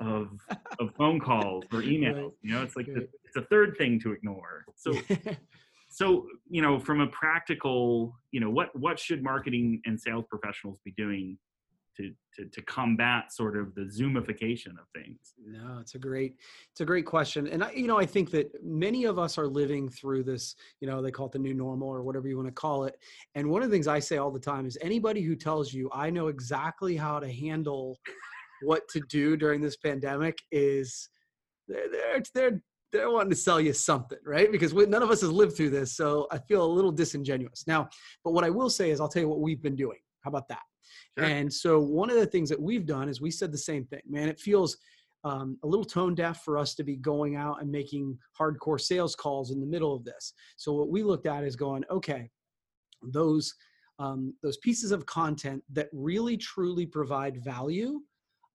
of 0.00 0.28
of 0.78 0.94
phone 0.96 1.18
calls 1.18 1.64
or 1.72 1.82
emails 1.94 2.14
Right. 2.22 2.32
you 2.42 2.52
know 2.52 2.62
it's 2.62 2.76
like 2.76 2.86
the, 2.86 3.08
it's 3.24 3.36
a 3.36 3.42
third 3.42 3.76
thing 3.78 3.98
to 4.00 4.12
ignore. 4.12 4.64
So 4.76 4.92
so 5.88 6.26
you 6.48 6.62
know 6.62 6.78
from 6.78 7.00
a 7.00 7.06
practical 7.08 8.14
you 8.30 8.40
know 8.40 8.50
what 8.50 8.68
what 8.78 8.98
should 8.98 9.22
marketing 9.22 9.80
and 9.86 10.00
sales 10.00 10.24
professionals 10.28 10.78
be 10.84 10.92
doing 10.96 11.38
to 11.96 12.12
to, 12.34 12.46
to 12.46 12.62
combat 12.62 13.32
sort 13.32 13.56
of 13.56 13.74
the 13.74 13.82
zoomification 13.82 14.78
of 14.78 14.86
things 14.94 15.34
No, 15.44 15.78
it's 15.80 15.94
a 15.94 15.98
great, 15.98 16.36
it's 16.70 16.80
a 16.80 16.84
great 16.84 17.06
question, 17.06 17.48
and 17.48 17.64
I, 17.64 17.72
you 17.72 17.86
know, 17.86 17.98
I 17.98 18.06
think 18.06 18.30
that 18.30 18.50
many 18.62 19.04
of 19.04 19.18
us 19.18 19.38
are 19.38 19.46
living 19.46 19.88
through 19.88 20.24
this. 20.24 20.54
You 20.80 20.88
know, 20.88 21.02
they 21.02 21.10
call 21.10 21.26
it 21.26 21.32
the 21.32 21.38
new 21.38 21.54
normal 21.54 21.88
or 21.88 22.02
whatever 22.02 22.28
you 22.28 22.36
want 22.36 22.48
to 22.48 22.52
call 22.52 22.84
it. 22.84 22.96
And 23.34 23.48
one 23.48 23.62
of 23.62 23.70
the 23.70 23.74
things 23.74 23.88
I 23.88 23.98
say 23.98 24.18
all 24.18 24.30
the 24.30 24.38
time 24.38 24.66
is, 24.66 24.78
anybody 24.80 25.22
who 25.22 25.34
tells 25.34 25.72
you 25.72 25.90
I 25.92 26.10
know 26.10 26.28
exactly 26.28 26.96
how 26.96 27.18
to 27.18 27.32
handle 27.32 27.98
what 28.62 28.86
to 28.88 29.00
do 29.08 29.36
during 29.36 29.60
this 29.60 29.76
pandemic 29.76 30.38
is 30.52 31.08
they're 31.66 31.88
they're 31.90 32.22
they're, 32.34 32.62
they're 32.92 33.10
wanting 33.10 33.30
to 33.30 33.36
sell 33.36 33.60
you 33.60 33.72
something, 33.72 34.18
right? 34.24 34.50
Because 34.50 34.72
we, 34.72 34.86
none 34.86 35.02
of 35.02 35.10
us 35.10 35.20
has 35.20 35.30
lived 35.30 35.56
through 35.56 35.70
this, 35.70 35.94
so 35.96 36.26
I 36.30 36.38
feel 36.38 36.64
a 36.64 36.66
little 36.66 36.92
disingenuous 36.92 37.66
now. 37.66 37.88
But 38.24 38.32
what 38.32 38.44
I 38.44 38.50
will 38.50 38.70
say 38.70 38.90
is, 38.90 39.00
I'll 39.00 39.08
tell 39.08 39.22
you 39.22 39.28
what 39.28 39.40
we've 39.40 39.62
been 39.62 39.76
doing. 39.76 39.98
How 40.22 40.30
about 40.30 40.48
that? 40.48 40.62
Sure. 41.18 41.26
And 41.26 41.52
so 41.52 41.80
one 41.80 42.10
of 42.10 42.16
the 42.16 42.26
things 42.26 42.48
that 42.48 42.60
we've 42.60 42.86
done 42.86 43.08
is 43.08 43.20
we 43.20 43.30
said 43.30 43.52
the 43.52 43.58
same 43.58 43.84
thing. 43.84 44.00
Man, 44.08 44.28
it 44.28 44.40
feels 44.40 44.76
um, 45.24 45.58
a 45.64 45.66
little 45.66 45.84
tone 45.84 46.14
deaf 46.14 46.44
for 46.44 46.56
us 46.56 46.74
to 46.76 46.84
be 46.84 46.96
going 46.96 47.36
out 47.36 47.60
and 47.60 47.70
making 47.70 48.16
hardcore 48.38 48.80
sales 48.80 49.14
calls 49.14 49.50
in 49.50 49.60
the 49.60 49.66
middle 49.66 49.94
of 49.94 50.04
this. 50.04 50.32
So 50.56 50.72
what 50.72 50.88
we 50.88 51.02
looked 51.02 51.26
at 51.26 51.44
is 51.44 51.56
going, 51.56 51.84
okay, 51.90 52.30
those 53.02 53.54
um, 54.00 54.32
those 54.44 54.56
pieces 54.58 54.92
of 54.92 55.06
content 55.06 55.62
that 55.72 55.88
really 55.92 56.36
truly 56.36 56.86
provide 56.86 57.42
value. 57.42 58.00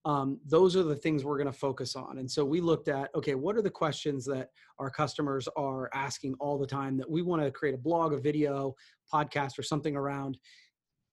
Um, 0.05 0.39
those 0.45 0.75
are 0.75 0.83
the 0.83 0.95
things 0.95 1.23
we're 1.23 1.37
going 1.37 1.51
to 1.51 1.57
focus 1.57 1.95
on. 1.95 2.17
And 2.17 2.29
so 2.29 2.43
we 2.43 2.59
looked 2.59 2.89
at, 2.89 3.09
okay, 3.15 3.35
what 3.35 3.55
are 3.55 3.61
the 3.61 3.69
questions 3.69 4.25
that 4.25 4.49
our 4.77 4.89
customers 4.89 5.47
are 5.55 5.89
asking 5.93 6.35
all 6.39 6.57
the 6.57 6.67
time 6.67 6.97
that 6.97 7.09
we 7.09 7.21
want 7.21 7.41
to 7.41 7.51
create 7.51 7.73
a 7.73 7.77
blog, 7.77 8.13
a 8.13 8.17
video, 8.17 8.75
podcast, 9.13 9.57
or 9.57 9.63
something 9.63 9.95
around 9.95 10.37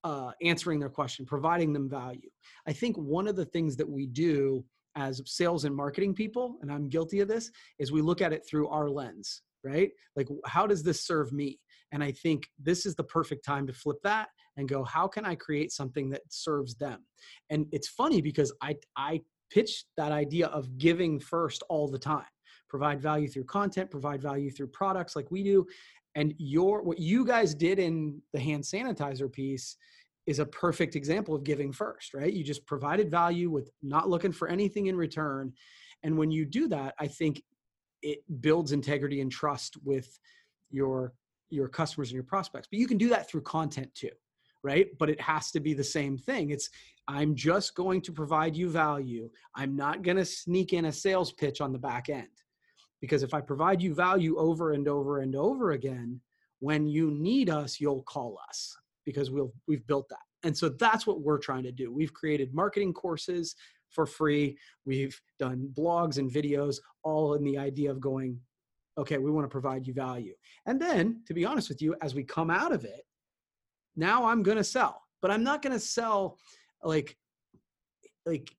uh, 0.05 0.33
answering 0.43 0.81
their 0.81 0.89
question, 0.89 1.27
providing 1.27 1.73
them 1.73 1.89
value. 1.89 2.29
I 2.67 2.73
think 2.73 2.97
one 2.97 3.29
of 3.29 3.37
the 3.37 3.45
things 3.45 3.76
that 3.76 3.89
we 3.89 4.07
do 4.07 4.65
as 4.97 5.21
sales 5.26 5.65
and 5.65 5.75
marketing 5.75 6.15
people, 6.15 6.57
and 6.63 6.73
I'm 6.73 6.89
guilty 6.89 7.21
of 7.21 7.29
this, 7.29 7.50
is 7.79 7.93
we 7.93 8.03
look 8.03 8.21
at 8.21 8.33
it 8.33 8.47
through 8.49 8.69
our 8.69 8.89
lens, 8.89 9.43
right? 9.63 9.91
Like, 10.17 10.29
how 10.47 10.67
does 10.67 10.83
this 10.83 11.05
serve 11.07 11.33
me? 11.33 11.59
And 11.93 12.03
I 12.03 12.13
think 12.13 12.49
this 12.59 12.87
is 12.87 12.95
the 12.95 13.05
perfect 13.05 13.45
time 13.45 13.67
to 13.67 13.73
flip 13.73 13.99
that 14.05 14.29
and 14.61 14.69
go, 14.69 14.85
how 14.85 15.09
can 15.09 15.25
I 15.25 15.35
create 15.35 15.73
something 15.73 16.09
that 16.11 16.23
serves 16.29 16.75
them? 16.77 17.05
And 17.51 17.67
it's 17.73 17.89
funny 17.89 18.21
because 18.21 18.53
I 18.63 18.77
I 18.97 19.21
pitch 19.51 19.85
that 19.97 20.13
idea 20.13 20.47
of 20.49 20.79
giving 20.79 21.19
first 21.19 21.63
all 21.69 21.89
the 21.89 21.99
time. 21.99 22.25
Provide 22.69 23.01
value 23.01 23.29
through 23.29 23.45
content, 23.45 23.91
provide 23.91 24.23
value 24.23 24.51
through 24.51 24.69
products 24.69 25.17
like 25.17 25.31
we 25.31 25.43
do. 25.43 25.67
And 26.15 26.35
your 26.39 26.83
what 26.83 26.99
you 26.99 27.25
guys 27.27 27.55
did 27.55 27.79
in 27.79 28.23
the 28.33 28.41
hand 28.41 28.63
sanitizer 28.63 29.31
piece 29.33 29.77
is 30.27 30.39
a 30.39 30.47
perfect 30.47 30.95
example 30.95 31.35
of 31.35 31.43
giving 31.43 31.73
first, 31.73 32.15
right? 32.15 32.33
You 32.33 32.45
just 32.45 32.65
provided 32.67 33.11
value 33.11 33.51
with 33.51 33.71
not 33.83 34.09
looking 34.09 34.33
for 34.33 34.49
anything 34.49 34.87
in 34.87 34.97
return. 34.97 35.53
And 36.03 36.17
when 36.17 36.31
you 36.31 36.45
do 36.45 36.69
that, 36.69 36.95
I 36.99 37.09
think 37.09 37.43
it 38.03 38.21
builds 38.41 38.73
integrity 38.73 39.21
and 39.21 39.31
trust 39.31 39.77
with 39.85 40.19
your 40.71 41.13
your 41.51 41.69
customers 41.69 42.11
and 42.11 42.15
your 42.15 42.25
prospects. 42.25 42.69
But 42.71 42.79
you 42.79 42.87
can 42.87 42.99
do 42.99 43.09
that 43.09 43.29
through 43.29 43.43
content 43.43 43.93
too, 43.95 44.11
right? 44.63 44.89
But 44.99 45.11
it 45.11 45.21
has 45.21 45.51
to 45.53 45.61
be 45.61 45.75
the 45.75 45.85
same 45.85 46.19
thing. 46.19 46.51
It's 46.51 46.69
I'm 47.09 47.35
just 47.35 47.75
going 47.75 48.03
to 48.03 48.13
provide 48.13 48.57
you 48.57 48.71
value. 48.71 49.31
I'm 49.57 49.75
not 49.75 50.03
going 50.03 50.17
to 50.17 50.25
sneak 50.25 50.73
in 50.73 50.85
a 50.85 50.93
sales 50.93 51.33
pitch 51.33 51.61
on 51.61 51.73
the 51.73 51.79
back 51.79 52.09
end. 52.09 52.29
Because 53.01 53.23
if 53.23 53.35
I 53.35 53.41
provide 53.41 53.83
you 53.83 53.95
value 53.95 54.37
over 54.39 54.73
and 54.73 54.87
over 54.87 55.21
and 55.21 55.35
over 55.35 55.73
again, 55.73 56.21
when 56.61 56.87
you 56.87 57.11
need 57.11 57.49
us, 57.49 57.81
you'll 57.81 58.03
call 58.03 58.39
us 58.49 58.77
because 59.05 59.31
we'll 59.31 59.53
we've 59.67 59.87
built 59.87 60.09
that. 60.11 60.19
And 60.43 60.57
so 60.57 60.69
that's 60.69 61.07
what 61.07 61.21
we're 61.21 61.39
trying 61.39 61.65
to 61.65 61.73
do. 61.73 61.93
We've 61.93 62.13
created 62.13 62.55
marketing 62.55 62.93
courses 62.93 63.57
for 63.91 64.07
free. 64.07 64.57
We've 64.85 65.19
done 65.39 65.71
blogs 65.77 66.19
and 66.19 66.31
videos 66.31 66.77
all 67.03 67.35
in 67.35 67.45
the 67.45 67.59
idea 67.59 67.91
of 67.91 68.01
going 68.01 68.39
okay, 68.99 69.17
we 69.17 69.31
want 69.31 69.45
to 69.45 69.49
provide 69.49 69.87
you 69.87 69.95
value. 69.95 70.35
And 70.67 70.81
then, 70.81 71.23
to 71.27 71.33
be 71.33 71.47
honest 71.47 71.71
with 71.71 71.81
you, 71.81 71.95
as 72.03 72.15
we 72.15 72.23
come 72.23 72.51
out 72.51 72.71
of 72.73 72.85
it, 72.85 73.07
now 74.00 74.25
I'm 74.26 74.43
going 74.43 74.56
to 74.58 74.65
sell. 74.65 75.02
But 75.23 75.30
I'm 75.30 75.45
not 75.45 75.63
going 75.63 75.75
to 75.75 75.80
sell 75.80 76.39
like 76.82 77.17
like 78.26 78.50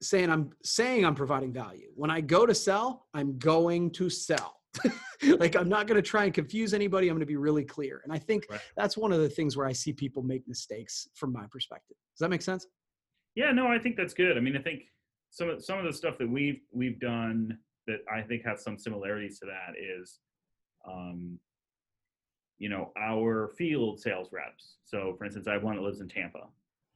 saying 0.00 0.30
I'm 0.30 0.50
saying 0.64 1.04
I'm 1.04 1.14
providing 1.14 1.52
value. 1.52 1.90
When 1.94 2.10
I 2.10 2.20
go 2.20 2.46
to 2.46 2.54
sell, 2.54 3.06
I'm 3.14 3.38
going 3.38 3.90
to 3.92 4.10
sell. 4.10 4.56
like 5.38 5.54
I'm 5.54 5.68
not 5.68 5.86
going 5.86 6.02
to 6.02 6.08
try 6.14 6.24
and 6.24 6.34
confuse 6.34 6.72
anybody. 6.74 7.08
I'm 7.08 7.14
going 7.14 7.20
to 7.20 7.26
be 7.26 7.36
really 7.36 7.64
clear. 7.64 8.00
And 8.04 8.12
I 8.12 8.18
think 8.18 8.46
Right. 8.50 8.60
that's 8.76 8.96
one 8.96 9.12
of 9.12 9.20
the 9.20 9.28
things 9.28 9.56
where 9.56 9.66
I 9.66 9.72
see 9.72 9.92
people 9.92 10.22
make 10.22 10.48
mistakes 10.48 11.06
from 11.14 11.32
my 11.32 11.44
perspective. 11.50 11.96
Does 12.14 12.20
that 12.20 12.30
make 12.30 12.42
sense? 12.42 12.66
yeah 13.34 13.50
no 13.50 13.66
i 13.66 13.78
think 13.78 13.96
that's 13.96 14.12
good 14.12 14.36
i 14.36 14.40
mean 14.40 14.54
i 14.56 14.60
think 14.60 14.82
some 15.30 15.48
of 15.48 15.64
some 15.64 15.78
of 15.78 15.86
the 15.86 15.92
stuff 16.02 16.18
that 16.18 16.28
we've 16.28 16.60
we've 16.70 17.00
done 17.00 17.56
that 17.86 18.00
i 18.14 18.20
think 18.20 18.44
have 18.44 18.58
some 18.58 18.76
similarities 18.78 19.38
to 19.38 19.46
that 19.46 19.72
is 19.80 20.18
um 20.86 21.38
you 22.62 22.68
know 22.68 22.92
our 22.96 23.48
field 23.58 23.98
sales 24.00 24.28
reps 24.30 24.76
so 24.84 25.14
for 25.18 25.24
instance 25.24 25.48
i 25.48 25.52
have 25.52 25.64
one 25.64 25.74
that 25.76 25.82
lives 25.82 26.00
in 26.00 26.08
tampa 26.08 26.44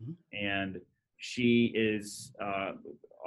Mhm. 0.00 0.14
and 0.32 0.80
she 1.16 1.72
is 1.74 2.32
uh, 2.40 2.72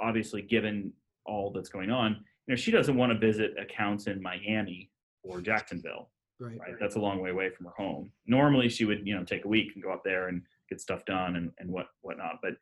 obviously 0.00 0.40
given 0.40 0.92
all 1.26 1.50
that's 1.52 1.68
going 1.68 1.90
on 1.90 2.12
you 2.46 2.52
know 2.52 2.56
she 2.56 2.70
doesn't 2.70 2.96
want 2.96 3.12
to 3.12 3.18
visit 3.18 3.50
accounts 3.58 4.06
in 4.06 4.22
miami 4.22 4.90
or 5.22 5.40
jacksonville 5.42 6.08
Right. 6.42 6.58
right? 6.58 6.74
That's 6.80 6.96
a 6.96 6.98
long 6.98 7.20
way 7.20 7.28
away 7.28 7.50
from 7.50 7.66
her 7.66 7.72
home. 7.76 8.10
Normally, 8.26 8.70
she 8.70 8.86
would, 8.86 9.06
you 9.06 9.14
know, 9.14 9.24
take 9.24 9.44
a 9.44 9.48
week 9.48 9.72
and 9.74 9.82
go 9.84 9.92
up 9.92 10.02
there 10.02 10.28
and 10.28 10.40
get 10.70 10.80
stuff 10.80 11.04
done 11.04 11.36
and, 11.36 11.52
and 11.58 11.68
what 11.70 11.88
whatnot. 12.00 12.36
But 12.40 12.54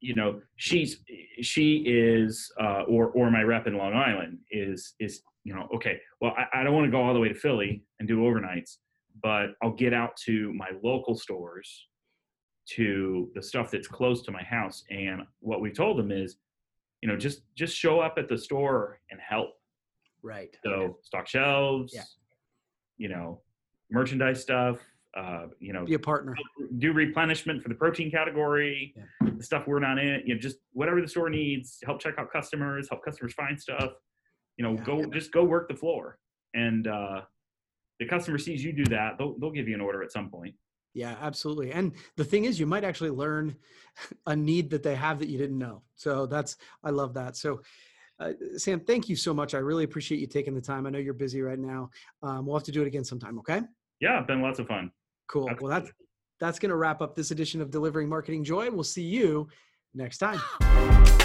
you 0.00 0.14
know, 0.14 0.42
she's 0.56 0.98
she 1.40 1.76
is, 1.86 2.52
uh, 2.60 2.82
or 2.82 3.06
or 3.12 3.30
my 3.30 3.42
rep 3.44 3.66
in 3.66 3.78
Long 3.78 3.94
Island 3.94 4.40
is 4.50 4.92
is 5.00 5.22
you 5.44 5.54
know, 5.54 5.68
okay. 5.74 6.00
Well, 6.20 6.34
I, 6.36 6.60
I 6.60 6.64
don't 6.64 6.74
want 6.74 6.86
to 6.86 6.90
go 6.90 7.02
all 7.02 7.14
the 7.14 7.20
way 7.20 7.28
to 7.28 7.34
Philly 7.34 7.84
and 8.00 8.08
do 8.08 8.18
overnights, 8.22 8.78
but 9.22 9.50
I'll 9.62 9.72
get 9.74 9.92
out 9.92 10.16
to 10.24 10.52
my 10.54 10.70
local 10.82 11.14
stores, 11.14 11.86
to 12.70 13.30
the 13.34 13.42
stuff 13.42 13.70
that's 13.70 13.86
close 13.86 14.22
to 14.22 14.30
my 14.32 14.42
house. 14.42 14.84
And 14.90 15.22
what 15.40 15.60
we 15.60 15.70
told 15.70 15.98
them 15.98 16.10
is, 16.10 16.36
you 17.02 17.08
know, 17.08 17.16
just 17.16 17.42
just 17.54 17.76
show 17.76 18.00
up 18.00 18.14
at 18.16 18.26
the 18.28 18.38
store 18.38 19.00
and 19.10 19.20
help. 19.20 19.50
Right. 20.22 20.56
So 20.64 20.96
stock 21.02 21.28
shelves, 21.28 21.92
Yeah. 21.94 22.04
you 22.96 23.08
know, 23.10 23.42
merchandise 23.90 24.40
stuff, 24.40 24.78
uh, 25.14 25.48
you 25.60 25.74
know, 25.74 25.84
Be 25.84 25.92
a 25.92 25.98
partner. 25.98 26.34
do 26.78 26.94
replenishment 26.94 27.62
for 27.62 27.68
the 27.68 27.74
protein 27.74 28.10
category, 28.10 28.94
Yeah. 28.96 29.30
the 29.36 29.42
stuff 29.44 29.66
we're 29.66 29.80
not 29.80 29.98
in, 29.98 30.22
you 30.26 30.34
know, 30.34 30.40
just 30.40 30.56
whatever 30.72 31.02
the 31.02 31.08
store 31.08 31.28
needs, 31.28 31.78
help 31.84 32.00
check 32.00 32.14
out 32.18 32.32
customers, 32.32 32.88
help 32.88 33.04
customers 33.04 33.34
find 33.34 33.60
stuff, 33.60 33.92
you 34.56 34.64
know, 34.64 34.74
Yeah. 34.74 34.84
go 34.84 35.06
just 35.06 35.32
go 35.32 35.44
work 35.44 35.68
the 35.68 35.74
floor. 35.76 36.18
And 36.54 36.86
uh 36.86 37.22
the 38.00 38.06
customer 38.06 38.38
sees 38.38 38.64
you 38.64 38.72
do 38.72 38.84
that, 38.86 39.18
they'll 39.18 39.38
they'll 39.38 39.50
give 39.52 39.68
you 39.68 39.74
an 39.74 39.80
order 39.80 40.02
at 40.02 40.12
some 40.12 40.28
point. 40.30 40.54
Yeah, 40.94 41.16
absolutely. 41.20 41.72
And 41.72 41.92
the 42.16 42.24
thing 42.24 42.44
is, 42.44 42.60
you 42.60 42.66
might 42.66 42.84
actually 42.84 43.10
learn 43.10 43.56
a 44.26 44.36
need 44.36 44.70
that 44.70 44.84
they 44.84 44.94
have 44.94 45.18
that 45.18 45.28
you 45.28 45.38
didn't 45.38 45.58
know. 45.58 45.82
So 45.96 46.24
that's, 46.26 46.56
I 46.84 46.90
love 46.90 47.14
that. 47.14 47.36
So, 47.36 47.62
uh, 48.20 48.34
Sam, 48.56 48.78
thank 48.78 49.08
you 49.08 49.16
so 49.16 49.34
much. 49.34 49.54
I 49.54 49.58
really 49.58 49.82
appreciate 49.82 50.20
you 50.20 50.28
taking 50.28 50.54
the 50.54 50.60
time. 50.60 50.86
I 50.86 50.90
know 50.90 51.00
you're 51.00 51.12
busy 51.12 51.42
right 51.42 51.58
now. 51.58 51.90
Um, 52.22 52.46
we'll 52.46 52.54
have 52.56 52.62
to 52.66 52.70
do 52.70 52.80
it 52.80 52.86
again 52.86 53.02
sometime. 53.04 53.40
Okay. 53.40 53.62
Yeah, 53.98 54.22
been 54.22 54.40
lots 54.40 54.60
of 54.60 54.68
fun. 54.68 54.92
Cool. 55.26 55.50
Absolutely. 55.50 55.68
Well, 55.68 55.80
that's 55.80 55.92
that's 56.38 56.58
going 56.60 56.70
to 56.70 56.76
wrap 56.76 57.02
up 57.02 57.16
this 57.16 57.32
edition 57.32 57.60
of 57.60 57.72
Delivering 57.72 58.08
Marketing 58.08 58.44
Joy. 58.44 58.70
We'll 58.70 58.84
see 58.84 59.02
you 59.02 59.48
next 59.94 60.18
time. 60.18 60.40